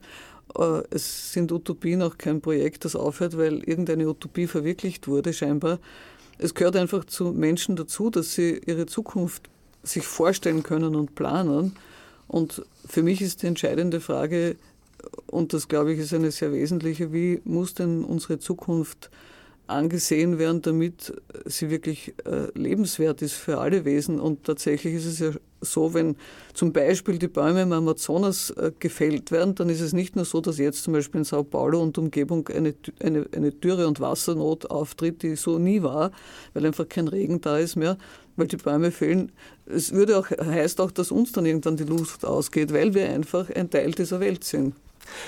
[0.57, 5.79] Äh, es sind Utopien auch kein Projekt, das aufhört, weil irgendeine Utopie verwirklicht wurde, scheinbar.
[6.37, 9.49] Es gehört einfach zu Menschen dazu, dass sie ihre Zukunft
[9.83, 11.75] sich vorstellen können und planen.
[12.27, 14.55] Und für mich ist die entscheidende Frage,
[15.27, 19.09] und das glaube ich ist eine sehr wesentliche, wie muss denn unsere Zukunft
[19.67, 21.13] angesehen werden, damit
[21.45, 24.19] sie wirklich äh, lebenswert ist für alle Wesen.
[24.19, 25.31] Und tatsächlich ist es ja
[25.63, 26.15] so, wenn
[26.53, 30.41] zum Beispiel die Bäume im Amazonas äh, gefällt werden, dann ist es nicht nur so,
[30.41, 34.69] dass jetzt zum Beispiel in Sao Paulo und Umgebung eine, eine, eine Dürre- und Wassernot
[34.69, 36.11] auftritt, die so nie war,
[36.53, 37.97] weil einfach kein Regen da ist mehr,
[38.35, 39.31] weil die Bäume fehlen.
[39.65, 43.49] Es würde auch, heißt auch, dass uns dann irgendwann die Luft ausgeht, weil wir einfach
[43.49, 44.75] ein Teil dieser Welt sind.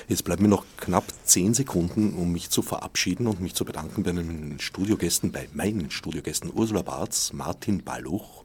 [0.07, 4.03] Jetzt bleiben mir noch knapp zehn Sekunden, um mich zu verabschieden und mich zu bedanken
[4.03, 8.44] bei meinen Studiogästen, bei meinen Studiogästen Ursula Barz, Martin Balluch